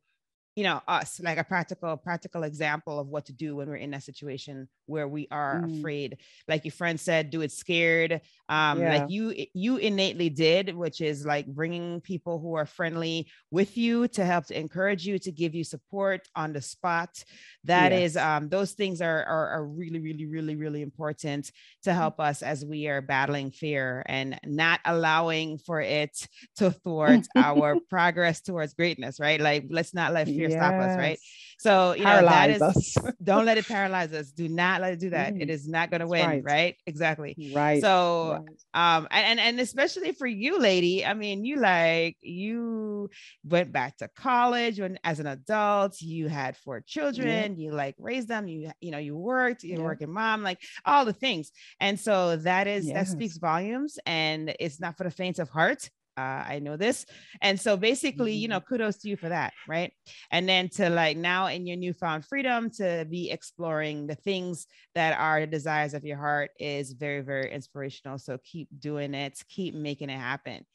you 0.56 0.64
know 0.64 0.82
us 0.88 1.20
like 1.24 1.38
a 1.38 1.44
practical 1.44 1.98
practical 1.98 2.44
example 2.44 3.00
of 3.00 3.08
what 3.08 3.26
to 3.26 3.34
do 3.34 3.56
when 3.56 3.68
we're 3.68 3.76
in 3.76 3.94
a 3.94 4.02
situation 4.02 4.68
where 4.86 5.08
we 5.08 5.28
are 5.32 5.62
mm. 5.62 5.80
afraid 5.80 6.18
like 6.48 6.64
your 6.64 6.72
friend 6.72 7.00
said 7.00 7.30
do 7.30 7.42
it 7.42 7.52
scared 7.52 8.22
um 8.50 8.80
yeah. 8.80 8.98
like 8.98 9.10
you 9.10 9.34
you 9.54 9.78
innately 9.78 10.30
did 10.30 10.76
which 10.76 11.02
is 11.02 11.26
like 11.26 11.48
bringing 11.48 12.02
people 12.02 12.40
who 12.40 12.54
are 12.54 12.66
friendly 12.66 13.28
with 13.50 13.78
you 13.78 14.08
to 14.08 14.24
help 14.24 14.46
to 14.46 14.60
encourage 14.60 15.06
you 15.06 15.18
to 15.18 15.32
give 15.32 15.56
you 15.56 15.64
support 15.64 16.28
on 16.36 16.54
the 16.54 16.62
spot 16.62 17.24
That 17.64 17.92
yes. 17.92 18.12
is, 18.12 18.18
um 18.18 18.50
those 18.50 18.74
things 18.74 19.02
are, 19.02 19.24
are 19.24 19.48
are 19.50 19.66
really 19.66 20.00
really 20.00 20.26
really 20.26 20.56
really 20.56 20.82
important 20.82 21.52
to 21.84 21.90
mm. 21.90 21.96
help 21.96 22.20
us 22.20 22.44
as 22.44 22.64
we 22.64 22.88
are 22.88 23.02
battling 23.02 23.50
fear 23.50 24.04
and 24.06 24.40
not 24.46 24.80
allowing 24.86 25.58
for 25.58 25.82
it 25.82 26.28
to 26.58 26.70
thwart 26.70 27.26
our 27.36 27.78
progress 27.90 28.42
towards 28.42 28.76
greatness 28.76 29.20
right 29.20 29.42
like 29.42 29.66
let's 29.70 29.94
not 29.94 30.14
let 30.14 30.28
fear 30.28 30.43
yes. 30.50 30.60
stop 30.60 30.74
us 30.74 30.98
right 30.98 31.20
so 31.64 31.94
you 31.94 32.04
paralyze 32.04 32.60
know 32.60 32.68
that 32.68 32.74
is 32.74 32.98
don't 33.24 33.46
let 33.46 33.58
it 33.58 33.66
paralyze 33.70 34.12
us 34.12 34.32
do 34.32 34.50
not 34.50 34.82
let 34.82 34.94
it 34.94 35.00
do 35.00 35.12
that. 35.12 35.34
Mm. 35.34 35.44
It 35.44 35.50
is 35.50 35.66
not 35.66 35.90
going 35.90 36.02
to 36.02 36.08
win, 36.08 36.28
right. 36.28 36.44
right. 36.44 36.76
Exactly. 36.86 37.54
Right. 37.56 37.82
So, 37.82 38.44
right. 38.74 38.98
um, 38.98 39.08
and 39.12 39.40
and 39.40 39.60
especially 39.62 40.12
for 40.12 40.28
you, 40.28 40.60
lady. 40.60 41.06
I 41.06 41.14
mean, 41.14 41.46
you 41.46 41.58
like 41.58 42.18
you 42.22 43.10
went 43.46 43.72
back 43.72 43.98
to 43.98 44.10
college 44.10 44.80
when 44.82 45.00
as 45.06 45.22
an 45.22 45.28
adult. 45.28 46.02
You 46.02 46.28
had 46.28 46.58
four 46.58 46.82
children. 46.82 47.56
Yeah. 47.58 47.66
You 47.66 47.72
like 47.72 47.96
raised 47.98 48.28
them. 48.28 48.50
You 48.50 48.72
you 48.82 48.92
know 48.92 48.98
you 48.98 49.16
worked. 49.16 49.64
You're 49.64 49.80
yeah. 49.80 49.86
working 49.86 50.12
mom, 50.12 50.44
like 50.44 50.60
all 50.86 51.06
the 51.06 51.14
things. 51.14 51.52
And 51.80 51.98
so 51.98 52.36
that 52.36 52.68
is 52.68 52.88
yes. 52.88 52.96
that 52.96 53.08
speaks 53.08 53.38
volumes, 53.38 53.98
and 54.06 54.54
it's 54.60 54.82
not 54.82 54.98
for 54.98 55.06
the 55.06 55.12
faint 55.12 55.40
of 55.40 55.48
heart 55.48 55.90
uh, 56.18 56.44
I 56.48 56.60
know 56.60 56.78
this. 56.78 57.06
And 57.42 57.60
so 57.60 57.78
basically, 57.78 58.34
you 58.34 58.48
know, 58.48 58.60
mm-hmm. 58.60 58.76
kudos 58.76 58.98
to 59.00 59.10
you 59.10 59.18
for 59.18 59.30
that, 59.30 59.54
right? 59.68 59.92
And 60.32 60.48
then 60.48 60.70
to 60.70 60.90
like 60.90 61.18
now 61.18 61.48
in 61.48 61.66
your 61.66 61.78
newfound 61.78 62.26
freedom 62.26 62.70
to 62.72 63.06
be 63.10 63.32
exploring 63.32 64.08
the 64.08 64.16
things 64.16 64.68
that 64.96 65.18
are 65.20 65.42
the 65.42 65.48
desires 65.48 65.94
of 65.94 66.04
your 66.04 66.18
heart 66.18 66.52
is 66.60 66.94
very, 66.94 67.22
very 67.22 67.52
inspirational. 67.52 68.18
So 68.18 68.38
keep 68.44 68.68
doing 68.80 69.14
it, 69.14 69.42
keep 69.50 69.74
making 69.74 70.10
it 70.10 70.20
happen. 70.20 70.66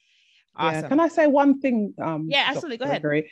Awesome. 0.56 0.82
Yeah. 0.82 0.88
Can 0.88 1.00
I 1.00 1.08
say 1.08 1.26
one 1.26 1.60
thing? 1.60 1.94
Um, 2.02 2.26
yeah, 2.28 2.44
absolutely. 2.46 2.78
Dr. 2.78 2.86
Go 2.86 2.90
ahead. 2.90 3.02
Gregory? 3.02 3.30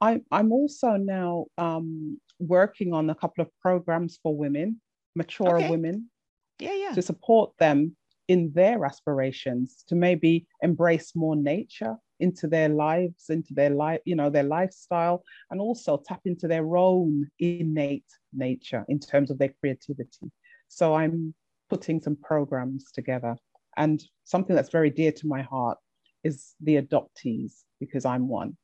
I, 0.00 0.20
I'm 0.30 0.52
also 0.52 0.96
now 0.96 1.46
um, 1.56 2.20
working 2.38 2.92
on 2.92 3.08
a 3.08 3.14
couple 3.14 3.42
of 3.42 3.50
programs 3.60 4.18
for 4.22 4.36
women, 4.36 4.80
mature 5.14 5.56
okay. 5.56 5.70
women. 5.70 6.10
Yeah, 6.58 6.74
yeah. 6.74 6.92
To 6.92 7.02
support 7.02 7.52
them 7.58 7.96
in 8.28 8.50
their 8.54 8.84
aspirations 8.84 9.84
to 9.88 9.94
maybe 9.94 10.46
embrace 10.62 11.14
more 11.14 11.36
nature 11.36 11.96
into 12.18 12.46
their 12.46 12.68
lives 12.68 13.28
into 13.28 13.52
their 13.52 13.70
life 13.70 14.00
you 14.06 14.16
know 14.16 14.30
their 14.30 14.42
lifestyle 14.42 15.22
and 15.50 15.60
also 15.60 16.02
tap 16.06 16.20
into 16.24 16.48
their 16.48 16.76
own 16.76 17.30
innate 17.38 18.10
nature 18.32 18.84
in 18.88 18.98
terms 18.98 19.30
of 19.30 19.38
their 19.38 19.52
creativity. 19.60 20.30
So 20.68 20.94
i'm 20.94 21.34
putting 21.68 22.00
some 22.00 22.16
programs 22.16 22.92
together. 22.92 23.36
And 23.76 24.02
something 24.24 24.54
that's 24.56 24.70
very 24.70 24.88
dear 24.88 25.12
to 25.12 25.26
my 25.26 25.42
heart 25.42 25.78
is 26.24 26.54
the 26.60 26.80
adoptees 26.80 27.64
because 27.80 28.04
i'm 28.04 28.28
one. 28.28 28.56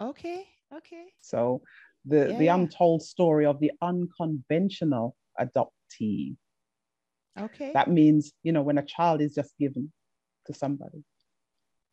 Okay 0.00 0.46
okay. 0.76 1.06
So 1.20 1.62
the 2.04 2.28
yeah, 2.30 2.38
the 2.38 2.44
yeah. 2.44 2.54
untold 2.54 3.02
story 3.02 3.46
of 3.46 3.60
the 3.60 3.72
unconventional 3.82 5.16
adoptee 5.40 6.36
Okay. 7.38 7.72
That 7.74 7.90
means, 7.90 8.32
you 8.42 8.52
know, 8.52 8.62
when 8.62 8.78
a 8.78 8.84
child 8.84 9.20
is 9.20 9.34
just 9.34 9.56
given 9.58 9.92
to 10.46 10.54
somebody. 10.54 11.04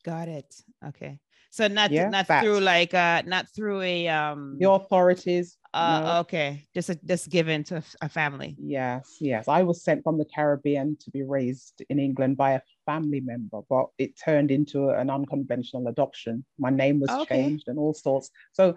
Got 0.04 0.27
it. 0.27 0.54
Okay. 0.86 1.19
So 1.51 1.67
not 1.67 1.91
yeah, 1.91 2.08
not 2.08 2.27
through 2.27 2.62
like 2.62 2.93
uh 2.93 3.23
not 3.25 3.45
through 3.54 3.82
a 3.82 4.08
um 4.08 4.58
the 4.58 4.71
authorities. 4.71 5.58
Uh 5.73 6.01
no. 6.01 6.19
okay. 6.19 6.65
Just 6.73 6.89
a, 6.89 6.95
just 7.06 7.30
given 7.30 7.63
to 7.65 7.84
a 8.01 8.08
family. 8.08 8.56
Yes, 8.58 9.17
yes. 9.19 9.49
I 9.49 9.63
was 9.63 9.84
sent 9.84 10.04
from 10.04 10.17
the 10.17 10.25
Caribbean 10.25 10.97
to 11.01 11.12
be 11.12 11.23
raised 11.23 11.84
in 11.89 11.99
England 11.99 12.38
by 12.38 12.54
a 12.54 12.62
family 12.86 13.19
member, 13.19 13.62
but 13.69 13.88
it 13.97 14.17
turned 14.17 14.49
into 14.49 14.89
an 14.89 15.10
unconventional 15.10 15.88
adoption. 15.88 16.45
My 16.58 16.69
name 16.69 17.01
was 17.01 17.10
okay. 17.10 17.36
changed 17.36 17.65
and 17.67 17.77
all 17.77 17.93
sorts. 17.93 18.30
So 18.54 18.75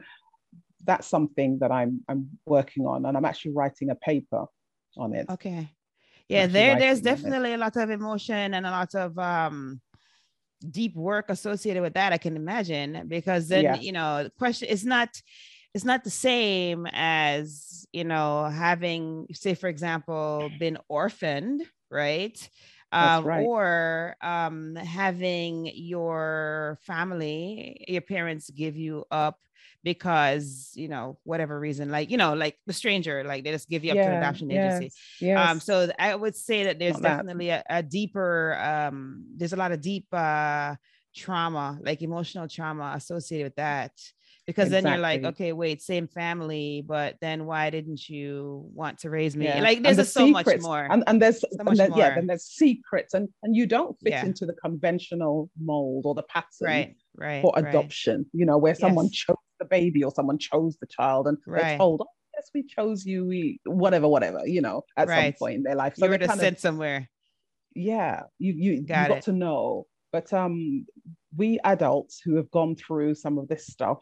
that's 0.85 1.07
something 1.07 1.61
that 1.61 1.71
I'm 1.71 2.03
I'm 2.09 2.29
working 2.45 2.87
on 2.87 3.07
and 3.07 3.17
I'm 3.17 3.25
actually 3.25 3.53
writing 3.53 3.91
a 3.91 3.95
paper 3.95 4.47
on 4.97 5.15
it. 5.15 5.31
Okay 5.31 5.71
yeah 6.29 6.47
there 6.47 6.79
there's 6.79 7.01
definitely 7.01 7.53
a 7.53 7.59
lot 7.59 7.77
of 7.77 7.91
emotion 7.91 8.55
and 8.55 8.67
a 8.67 8.71
lot 8.71 8.95
of 8.95 9.19
um 9.19 9.81
deep 10.71 10.97
work 10.97 11.27
associated 11.29 11.83
with 11.83 11.95
that 11.95 12.13
i 12.13 12.19
can 12.19 12.37
imagine 12.37 13.05
because 13.09 13.49
then 13.49 13.65
yeah. 13.65 13.77
you 13.77 13.93
know 13.93 14.25
the 14.25 14.31
question 14.31 14.69
is 14.69 14.85
not 14.85 15.21
it's 15.75 15.85
not 15.85 16.05
the 16.05 16.11
same 16.11 16.87
as 16.93 17.87
you 17.93 18.05
know 18.05 18.45
having 18.45 19.27
say 19.33 19.55
for 19.55 19.69
example 19.69 20.51
been 20.59 20.79
orphaned 20.89 21.63
right 21.91 22.49
um, 22.95 23.25
right. 23.25 23.45
or 23.45 24.17
um, 24.23 24.77
having 24.77 25.69
your 25.75 26.79
family, 26.83 27.85
your 27.89 28.03
parents 28.03 28.51
give 28.51 28.77
you 28.77 29.05
up 29.11 29.41
because 29.85 30.73
you 30.75 30.89
know 30.89 31.19
whatever 31.25 31.61
reason 31.61 31.91
like 31.91 32.11
you 32.11 32.17
know 32.17 32.33
like 32.33 32.57
the 32.67 32.73
stranger 32.73 33.23
like 33.23 33.45
they 33.45 33.53
just 33.53 33.69
give 33.69 33.85
you 33.85 33.91
up 33.91 33.97
yeah, 33.97 34.07
to 34.07 34.13
an 34.13 34.19
adoption 34.23 34.51
yes, 34.51 34.77
agency 34.77 34.97
yes. 35.21 35.49
um 35.49 35.61
so 35.61 35.89
i 35.99 36.15
would 36.15 36.35
say 36.35 36.65
that 36.65 36.79
there's 36.79 36.99
Not 36.99 37.19
definitely 37.19 37.51
a, 37.51 37.63
a, 37.69 37.83
deeper 37.83 38.59
um 38.59 39.27
there's 39.37 39.53
a 39.53 39.57
lot 39.57 39.73
of 39.73 39.83
deep 39.83 40.07
uh 40.13 40.75
trauma 41.15 41.79
like 41.83 42.03
emotional 42.03 42.49
trauma 42.49 42.95
associated 42.97 43.45
with 43.45 43.57
that 43.57 43.93
because 44.47 44.67
exactly. 44.67 44.83
then 44.83 44.93
you're 44.93 45.03
like 45.03 45.25
okay 45.25 45.53
wait 45.53 45.83
same 45.83 46.09
family 46.09 46.83
but 46.87 47.17
then 47.21 47.45
why 47.45 47.69
didn't 47.69 48.09
you 48.09 48.67
want 48.75 48.99
to 48.99 49.11
raise 49.11 49.37
me 49.37 49.45
yeah. 49.45 49.61
like 49.61 49.83
there's 49.83 49.99
the 49.99 50.05
so 50.05 50.27
secrets, 50.27 50.47
much 50.47 50.61
more 50.63 50.89
and, 50.91 51.05
and 51.07 51.21
there's 51.21 51.41
so 51.41 51.49
and 51.61 51.95
yeah 51.95 52.15
then 52.15 52.27
there's 52.27 52.45
secrets 52.45 53.15
and 53.15 53.29
and 53.43 53.55
you 53.55 53.67
don't 53.67 53.99
fit 54.01 54.13
yeah. 54.13 54.25
into 54.25 54.47
the 54.47 54.55
conventional 54.55 55.51
mold 55.61 56.05
or 56.07 56.15
the 56.15 56.23
pattern 56.25 56.47
right 56.63 56.97
right 57.17 57.43
for 57.43 57.53
adoption 57.57 58.19
right. 58.19 58.27
you 58.33 58.47
know 58.47 58.59
where 58.59 58.75
someone 58.75 59.07
yes. 59.07 59.15
chose 59.15 59.37
the 59.65 59.69
baby 59.69 60.05
or 60.05 60.13
someone 60.13 60.39
chose 60.39 60.77
the 60.81 60.87
child 60.87 61.27
and 61.27 61.39
right. 61.47 61.63
they're 61.63 61.79
told, 61.79 62.03
oh, 62.03 62.09
yes, 62.35 62.51
we 62.55 62.63
chose 62.63 63.05
you, 63.05 63.27
we 63.27 63.61
whatever, 63.65 64.09
whatever, 64.09 64.47
you 64.47 64.61
know, 64.61 64.83
at 64.97 65.09
right. 65.09 65.35
some 65.35 65.39
point 65.39 65.57
in 65.57 65.63
their 65.63 65.75
life. 65.75 65.95
So 65.97 66.07
you 66.07 66.11
were 66.11 66.19
to 66.19 66.37
sit 66.37 66.61
somewhere. 66.61 67.09
Yeah, 67.75 68.23
you 68.39 68.53
you 68.53 68.83
got, 68.83 69.09
you 69.09 69.15
got 69.15 69.23
to 69.25 69.33
know. 69.33 69.87
But 70.13 70.33
um, 70.33 70.87
we 71.37 71.59
adults 71.65 72.21
who 72.25 72.37
have 72.37 72.51
gone 72.51 72.77
through 72.77 73.17
some 73.17 73.37
of 73.37 73.49
this 73.49 73.67
stuff, 73.67 73.99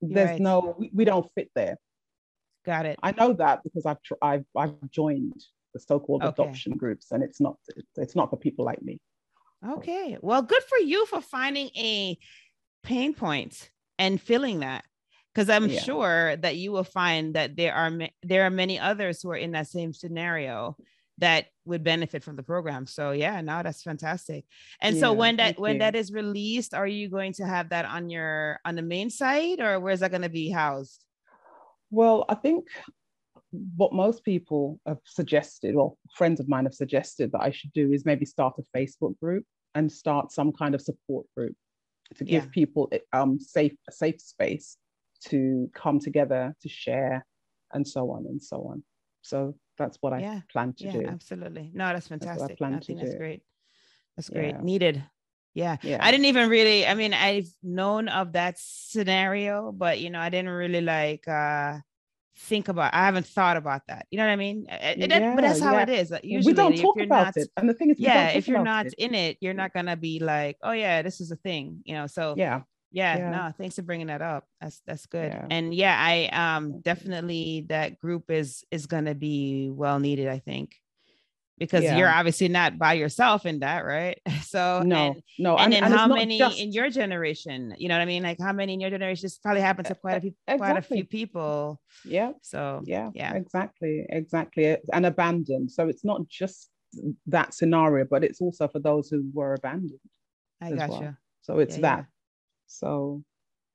there's 0.00 0.30
right. 0.30 0.40
no, 0.40 0.74
we, 0.76 0.90
we, 0.92 1.04
don't 1.04 1.30
fit 1.36 1.50
there. 1.54 1.76
Got 2.66 2.86
it. 2.86 2.98
I 3.00 3.12
know 3.12 3.32
that 3.34 3.62
because 3.62 3.86
I've 3.86 4.02
tr- 4.02 4.14
I've 4.20 4.44
I've 4.56 4.90
joined 4.90 5.40
the 5.72 5.80
so-called 5.80 6.22
okay. 6.22 6.42
adoption 6.42 6.76
groups, 6.76 7.12
and 7.12 7.22
it's 7.22 7.40
not 7.40 7.56
it's 7.96 8.16
not 8.16 8.30
for 8.30 8.36
people 8.36 8.64
like 8.64 8.82
me. 8.82 8.98
Okay, 9.68 10.18
well, 10.20 10.42
good 10.42 10.62
for 10.64 10.78
you 10.78 11.06
for 11.06 11.20
finding 11.20 11.70
a 11.76 12.18
pain 12.82 13.14
point 13.14 13.70
and 13.98 14.20
feeling 14.20 14.60
that 14.60 14.84
because 15.34 15.48
i'm 15.48 15.68
yeah. 15.68 15.80
sure 15.80 16.36
that 16.36 16.56
you 16.56 16.72
will 16.72 16.84
find 16.84 17.34
that 17.34 17.56
there 17.56 17.74
are 17.74 17.90
there 18.22 18.44
are 18.44 18.50
many 18.50 18.78
others 18.78 19.22
who 19.22 19.30
are 19.30 19.36
in 19.36 19.52
that 19.52 19.68
same 19.68 19.92
scenario 19.92 20.76
that 21.18 21.46
would 21.64 21.84
benefit 21.84 22.24
from 22.24 22.36
the 22.36 22.42
program 22.42 22.86
so 22.86 23.12
yeah 23.12 23.40
no 23.40 23.62
that's 23.62 23.82
fantastic 23.82 24.44
and 24.80 24.96
yeah, 24.96 25.00
so 25.00 25.12
when 25.12 25.36
that 25.36 25.58
when 25.58 25.74
you. 25.74 25.78
that 25.80 25.94
is 25.94 26.12
released 26.12 26.74
are 26.74 26.86
you 26.86 27.08
going 27.08 27.32
to 27.32 27.46
have 27.46 27.68
that 27.68 27.84
on 27.84 28.10
your 28.10 28.58
on 28.64 28.74
the 28.74 28.82
main 28.82 29.10
site 29.10 29.60
or 29.60 29.78
where's 29.78 30.00
that 30.00 30.10
going 30.10 30.22
to 30.22 30.28
be 30.28 30.50
housed 30.50 31.04
well 31.90 32.24
i 32.28 32.34
think 32.34 32.66
what 33.76 33.92
most 33.92 34.24
people 34.24 34.80
have 34.86 34.98
suggested 35.04 35.74
or 35.74 35.94
friends 36.16 36.40
of 36.40 36.48
mine 36.48 36.64
have 36.64 36.74
suggested 36.74 37.30
that 37.30 37.42
i 37.42 37.50
should 37.50 37.72
do 37.72 37.92
is 37.92 38.06
maybe 38.06 38.24
start 38.24 38.54
a 38.58 38.76
facebook 38.78 39.18
group 39.20 39.44
and 39.74 39.92
start 39.92 40.32
some 40.32 40.52
kind 40.52 40.74
of 40.74 40.80
support 40.80 41.26
group 41.36 41.54
to 42.16 42.24
give 42.24 42.44
yeah. 42.44 42.50
people 42.52 42.90
um 43.12 43.38
safe 43.38 43.74
a 43.88 43.92
safe 43.92 44.20
space 44.20 44.76
to 45.28 45.70
come 45.74 45.98
together 45.98 46.54
to 46.62 46.68
share 46.68 47.24
and 47.72 47.86
so 47.86 48.10
on 48.10 48.26
and 48.26 48.42
so 48.42 48.68
on. 48.70 48.82
So 49.22 49.54
that's 49.78 49.98
what 50.00 50.18
yeah. 50.20 50.32
i 50.34 50.42
plan 50.50 50.74
to 50.74 50.84
yeah, 50.84 50.92
do. 50.92 51.06
absolutely. 51.06 51.70
No 51.74 51.86
that's 51.86 52.08
fantastic 52.08 52.40
that's 52.40 52.52
I, 52.52 52.54
plan 52.54 52.74
I 52.74 52.78
to 52.80 52.94
that's 52.94 53.12
do. 53.12 53.18
great. 53.18 53.42
That's 54.16 54.28
great. 54.28 54.60
Needed. 54.60 55.04
Yeah. 55.54 55.76
yeah. 55.82 55.98
I 56.00 56.10
didn't 56.10 56.26
even 56.26 56.48
really 56.48 56.86
i 56.86 56.94
mean 56.94 57.12
i've 57.12 57.48
known 57.62 58.08
of 58.08 58.32
that 58.32 58.56
scenario 58.58 59.70
but 59.70 60.00
you 60.00 60.08
know 60.08 60.18
i 60.18 60.30
didn't 60.30 60.50
really 60.50 60.80
like 60.80 61.28
uh 61.28 61.78
think 62.36 62.68
about 62.68 62.94
i 62.94 63.04
haven't 63.04 63.26
thought 63.26 63.56
about 63.58 63.82
that. 63.88 64.06
You 64.10 64.18
know 64.18 64.24
what 64.24 64.32
i 64.32 64.36
mean? 64.36 64.66
Yeah, 64.68 65.34
but 65.34 65.42
that's 65.42 65.60
how 65.60 65.74
yeah. 65.74 65.82
it 65.82 65.88
is. 65.90 66.14
Usually 66.22 66.52
we 66.52 66.56
don't 66.56 66.76
talk 66.78 66.98
about 67.00 67.26
not, 67.26 67.36
it. 67.36 67.48
And 67.56 67.68
the 67.68 67.74
thing 67.74 67.90
is 67.90 67.98
yeah 67.98 68.28
if 68.28 68.48
you're 68.48 68.62
not 68.62 68.86
it. 68.86 68.94
in 68.98 69.14
it 69.14 69.36
you're 69.40 69.54
not 69.54 69.72
gonna 69.72 69.96
be 69.96 70.18
like 70.18 70.56
oh 70.62 70.72
yeah 70.72 71.02
this 71.02 71.20
is 71.20 71.30
a 71.30 71.36
thing 71.36 71.82
you 71.84 71.94
know? 71.94 72.06
So 72.06 72.34
yeah 72.36 72.62
yeah, 72.92 73.16
yeah. 73.16 73.30
no 73.30 73.52
thanks 73.58 73.76
for 73.76 73.82
bringing 73.82 74.06
that 74.06 74.22
up 74.22 74.46
that's 74.60 74.80
that's 74.86 75.06
good 75.06 75.32
yeah. 75.32 75.46
and 75.50 75.74
yeah 75.74 75.96
i 75.98 76.26
um 76.32 76.80
definitely 76.80 77.66
that 77.68 77.98
group 77.98 78.30
is 78.30 78.64
is 78.70 78.86
gonna 78.86 79.14
be 79.14 79.70
well 79.70 79.98
needed 79.98 80.28
i 80.28 80.38
think 80.38 80.76
because 81.62 81.84
yeah. 81.84 81.96
you're 81.96 82.08
obviously 82.08 82.48
not 82.48 82.76
by 82.76 82.94
yourself 82.94 83.46
in 83.46 83.60
that, 83.60 83.84
right? 83.84 84.18
So 84.52 84.82
no, 84.84 85.12
and, 85.12 85.22
no, 85.38 85.56
and, 85.56 85.72
and 85.72 85.84
then 85.86 85.92
how 85.92 86.06
many 86.08 86.36
just... 86.38 86.58
in 86.58 86.72
your 86.72 86.90
generation? 86.90 87.74
You 87.78 87.88
know 87.88 87.94
what 87.94 88.02
I 88.02 88.04
mean? 88.04 88.22
Like 88.22 88.38
how 88.38 88.52
many 88.52 88.74
in 88.74 88.80
your 88.80 88.90
generation? 88.90 89.22
This 89.22 89.38
probably 89.38 89.62
happened 89.62 89.86
to 89.86 89.94
quite 89.94 90.18
a 90.18 90.20
few, 90.20 90.34
exactly. 90.46 90.58
quite 90.58 90.76
a 90.76 90.82
few 90.82 91.04
people. 91.04 91.80
Yeah. 92.04 92.32
So 92.42 92.82
yeah, 92.84 93.10
yeah, 93.14 93.32
exactly, 93.34 94.04
exactly, 94.10 94.76
and 94.92 95.06
abandoned. 95.06 95.70
So 95.70 95.88
it's 95.88 96.04
not 96.04 96.28
just 96.28 96.68
that 97.28 97.54
scenario, 97.54 98.04
but 98.04 98.24
it's 98.24 98.42
also 98.42 98.68
for 98.68 98.80
those 98.80 99.08
who 99.08 99.24
were 99.32 99.54
abandoned. 99.54 100.00
I 100.60 100.72
got 100.72 100.90
well. 100.90 101.16
So 101.40 101.58
it's 101.60 101.76
yeah, 101.76 101.82
that. 101.82 102.06
Yeah. 102.72 102.78
So 102.78 103.22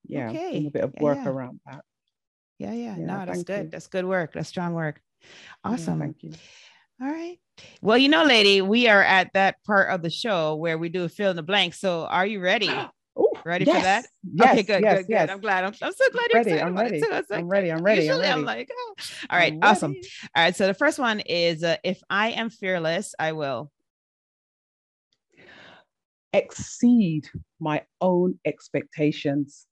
yeah, 0.05 0.29
okay. 0.29 0.65
a 0.65 0.69
bit 0.69 0.83
of 0.83 0.93
work 0.99 1.17
yeah, 1.17 1.29
around 1.29 1.59
that. 1.65 1.81
Yeah, 2.59 2.73
yeah. 2.73 2.95
no, 2.95 3.25
that's 3.25 3.43
good. 3.43 3.65
You. 3.65 3.69
That's 3.69 3.87
good 3.87 4.05
work. 4.05 4.33
That's 4.33 4.49
strong 4.49 4.73
work. 4.73 5.01
Awesome. 5.63 5.99
thank 5.99 6.23
you. 6.23 6.33
All 7.01 7.07
right. 7.07 7.37
Well, 7.81 7.97
you 7.97 8.09
know, 8.09 8.23
lady, 8.23 8.61
we 8.61 8.87
are 8.87 9.03
at 9.03 9.31
that 9.33 9.63
part 9.65 9.91
of 9.91 10.01
the 10.01 10.09
show 10.09 10.55
where 10.55 10.77
we 10.77 10.89
do 10.89 11.03
a 11.03 11.09
fill 11.09 11.29
in 11.29 11.35
the 11.35 11.43
blank. 11.43 11.75
So 11.75 12.05
are 12.05 12.25
you 12.25 12.39
ready? 12.39 12.69
Ooh, 13.19 13.31
ready 13.45 13.65
yes, 13.65 13.75
for 13.75 13.81
that? 13.83 14.05
Yes, 14.33 14.53
okay, 14.53 14.63
good, 14.63 14.81
yes, 14.81 14.97
good, 14.97 15.05
yes. 15.09 15.21
good. 15.25 15.29
I'm 15.33 15.41
glad. 15.41 15.63
I'm, 15.63 15.73
I'm 15.81 15.93
so 15.93 16.09
glad 16.11 16.27
you're 16.31 16.43
ready. 16.43 16.61
I'm 16.61 16.75
ready. 16.75 17.01
Like, 17.01 17.25
I'm 17.31 17.47
ready. 17.47 17.71
I'm 17.71 17.83
ready. 17.83 18.01
Usually 18.01 18.27
I'm, 18.27 18.45
ready. 18.45 18.61
I'm 18.61 18.67
like, 18.67 18.69
oh. 18.71 18.95
all 19.29 19.37
right, 19.37 19.57
awesome. 19.61 19.95
All 20.35 20.43
right. 20.43 20.55
So 20.55 20.67
the 20.67 20.73
first 20.73 20.99
one 20.99 21.19
is 21.19 21.63
uh, 21.63 21.77
if 21.83 22.01
I 22.09 22.31
am 22.31 22.49
fearless, 22.49 23.15
I 23.19 23.33
will 23.33 23.71
exceed 26.33 27.29
my 27.59 27.83
own 28.01 28.39
expectations. 28.45 29.65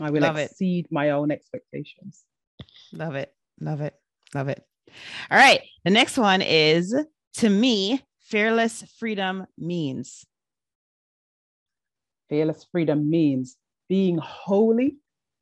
I 0.00 0.10
will 0.10 0.22
Love 0.22 0.38
exceed 0.38 0.86
it. 0.86 0.92
my 0.92 1.10
own 1.10 1.30
expectations. 1.30 2.24
Love 2.92 3.14
it. 3.14 3.34
Love 3.60 3.80
it. 3.80 3.94
Love 4.34 4.48
it. 4.48 4.64
All 5.30 5.38
right. 5.38 5.60
The 5.84 5.90
next 5.90 6.18
one 6.18 6.42
is 6.42 6.94
to 7.34 7.48
me, 7.48 8.02
fearless 8.20 8.84
freedom 8.98 9.46
means. 9.58 10.24
Fearless 12.28 12.66
freedom 12.72 13.10
means 13.10 13.56
being 13.88 14.18
wholly 14.18 14.96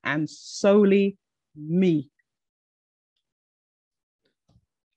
and 0.04 0.28
solely 0.28 1.16
me. 1.56 2.10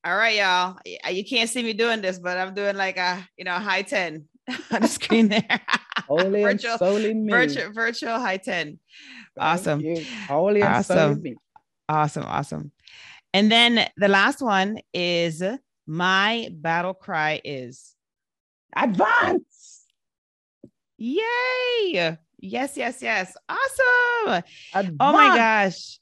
All 0.05 0.15
right, 0.17 0.35
y'all. 0.35 0.77
You 1.09 1.23
can't 1.23 1.49
see 1.49 1.63
me 1.63 1.71
doing 1.73 2.01
this, 2.01 2.19
but 2.19 2.37
I'm 2.37 2.53
doing 2.53 2.75
like 2.75 2.97
a 2.97 3.25
you 3.37 3.45
know 3.45 3.53
high 3.53 3.83
10 3.83 4.25
on 4.71 4.81
the 4.81 4.87
screen 4.87 5.29
there. 5.29 5.61
Wholly 6.07 6.43
virtual, 6.43 6.77
solely 6.77 7.13
me. 7.13 7.31
Virtual, 7.31 7.71
virtual 7.71 8.19
high 8.19 8.37
10. 8.37 8.79
Awesome. 9.39 9.81
Wholly 10.27 10.61
and 10.61 10.73
awesome. 10.75 11.23
Awesome. 11.89 12.23
Awesome. 12.23 12.71
And 13.33 13.51
then 13.51 13.87
the 13.97 14.07
last 14.07 14.41
one 14.41 14.79
is 14.93 15.43
my 15.87 16.49
battle 16.51 16.93
cry 16.93 17.41
is 17.43 17.95
advance. 18.75 19.85
Yay. 20.97 22.17
Yes, 22.39 22.77
yes, 22.77 23.01
yes. 23.01 23.35
Awesome. 23.49 24.43
Advance. 24.73 24.97
Oh 24.99 25.13
my 25.13 25.35
gosh. 25.35 25.99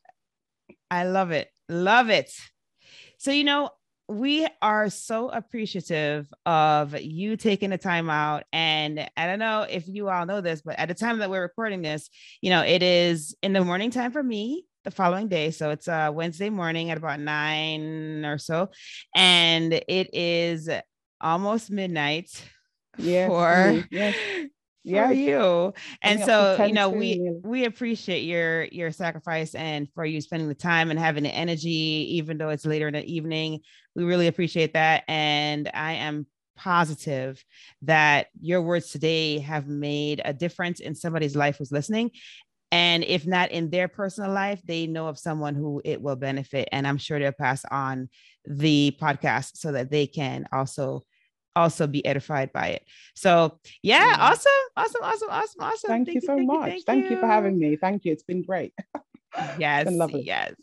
I 0.90 1.06
love 1.06 1.32
it. 1.32 1.50
Love 1.70 2.10
it. 2.10 2.32
So, 3.18 3.32
you 3.32 3.44
know, 3.44 3.70
we 4.12 4.48
are 4.62 4.90
so 4.90 5.30
appreciative 5.30 6.32
of 6.46 7.00
you 7.00 7.38
taking 7.38 7.70
the 7.70 7.78
time 7.78 8.10
out. 8.10 8.44
And 8.52 9.10
I 9.16 9.26
don't 9.26 9.40
know 9.40 9.66
if 9.70 9.88
you 9.88 10.10
all 10.10 10.26
know 10.26 10.42
this, 10.42 10.62
but 10.62 10.78
at 10.78 10.88
the 10.88 10.94
time 10.94 11.20
that 11.20 11.30
we're 11.30 11.42
recording 11.42 11.82
this, 11.82 12.10
you 12.42 12.50
know, 12.50 12.62
it 12.62 12.84
is 12.84 13.36
in 13.42 13.54
the 13.54 13.64
morning 13.64 13.90
time 13.90 14.12
for 14.12 14.22
me 14.22 14.66
the 14.84 14.92
following 14.92 15.28
day. 15.28 15.52
So 15.52 15.70
it's 15.70 15.88
a 15.88 16.08
uh, 16.08 16.12
Wednesday 16.12 16.50
morning 16.50 16.92
at 16.92 16.98
about 16.98 17.20
nine 17.20 18.26
or 18.26 18.38
so. 18.38 18.70
And 19.16 19.74
it 19.74 20.14
is 20.14 20.70
almost 21.22 21.72
midnight 21.72 22.30
yes, 22.98 23.30
for, 23.30 23.84
yes. 23.92 24.16
for 24.84 25.14
you. 25.14 25.74
And 26.02 26.20
so, 26.22 26.64
you 26.66 26.74
know, 26.74 26.90
we 26.90 27.32
we 27.44 27.66
appreciate 27.66 28.24
your 28.24 28.66
your 28.66 28.92
sacrifice 28.92 29.54
and 29.56 29.88
for 29.94 30.04
you 30.04 30.22
spending 30.22 30.48
the 30.48 30.56
time 30.56 30.90
and 30.90 31.00
having 31.00 31.24
the 31.24 31.30
energy, 31.30 32.16
even 32.16 32.38
though 32.38 32.50
it's 32.50 32.66
later 32.66 32.88
in 32.88 32.96
the 32.96 33.06
evening. 33.06 33.62
We 33.96 34.04
really 34.04 34.28
appreciate 34.28 34.74
that. 34.74 35.04
And 35.08 35.70
I 35.74 35.94
am 35.94 36.28
positive 36.56 37.44
that 37.82 38.28
your 38.40 38.62
words 38.62 38.92
today 38.92 39.40
have 39.40 39.68
made 39.68 40.22
a 40.24 40.34
difference 40.34 40.80
in 40.80 40.96
somebody's 40.96 41.36
life 41.36 41.58
who's 41.58 41.72
listening 41.72 42.12
and 42.72 43.04
if 43.04 43.28
not 43.28 43.52
in 43.52 43.70
their 43.70 43.90
personal 43.90 44.32
life, 44.32 44.62
they 44.64 44.88
know 44.88 45.08
of 45.08 45.20
someone 45.20 45.56
who 45.56 45.82
it 45.84 46.02
will 46.02 46.16
benefit. 46.16 46.70
And 46.72 46.88
I'm 46.88 46.98
sure 46.98 47.20
they'll 47.20 47.34
pass 47.34 47.66
on 47.70 48.10
the 48.46 48.96
podcast 49.00 49.58
so 49.58 49.74
that 49.74 49.92
they 49.92 50.08
can 50.08 50.48
also 50.54 51.02
also 51.54 51.86
be 51.86 52.06
edified 52.06 52.54
by 52.54 52.68
it. 52.70 52.84
So 53.14 53.60
yeah, 53.84 54.12
yeah. 54.12 54.18
awesome, 54.20 54.52
awesome, 54.78 55.02
awesome, 55.04 55.30
awesome, 55.30 55.62
awesome. 55.62 55.88
Thank, 55.90 56.08
thank 56.08 56.16
you, 56.16 56.22
so 56.22 56.38
thank 56.38 56.48
much. 56.48 56.56
You, 56.56 56.72
thank, 56.72 56.86
thank 56.86 57.04
you. 57.06 57.10
you 57.12 57.20
for 57.20 57.28
having 57.28 57.60
me. 57.60 57.76
Thank 57.76 58.06
you. 58.06 58.14
It's 58.14 58.24
been 58.24 58.42
great. 58.42 58.74
yes, 59.58 59.84
been 59.84 59.98
lovely. 59.98 60.24
Yes. 60.26 60.54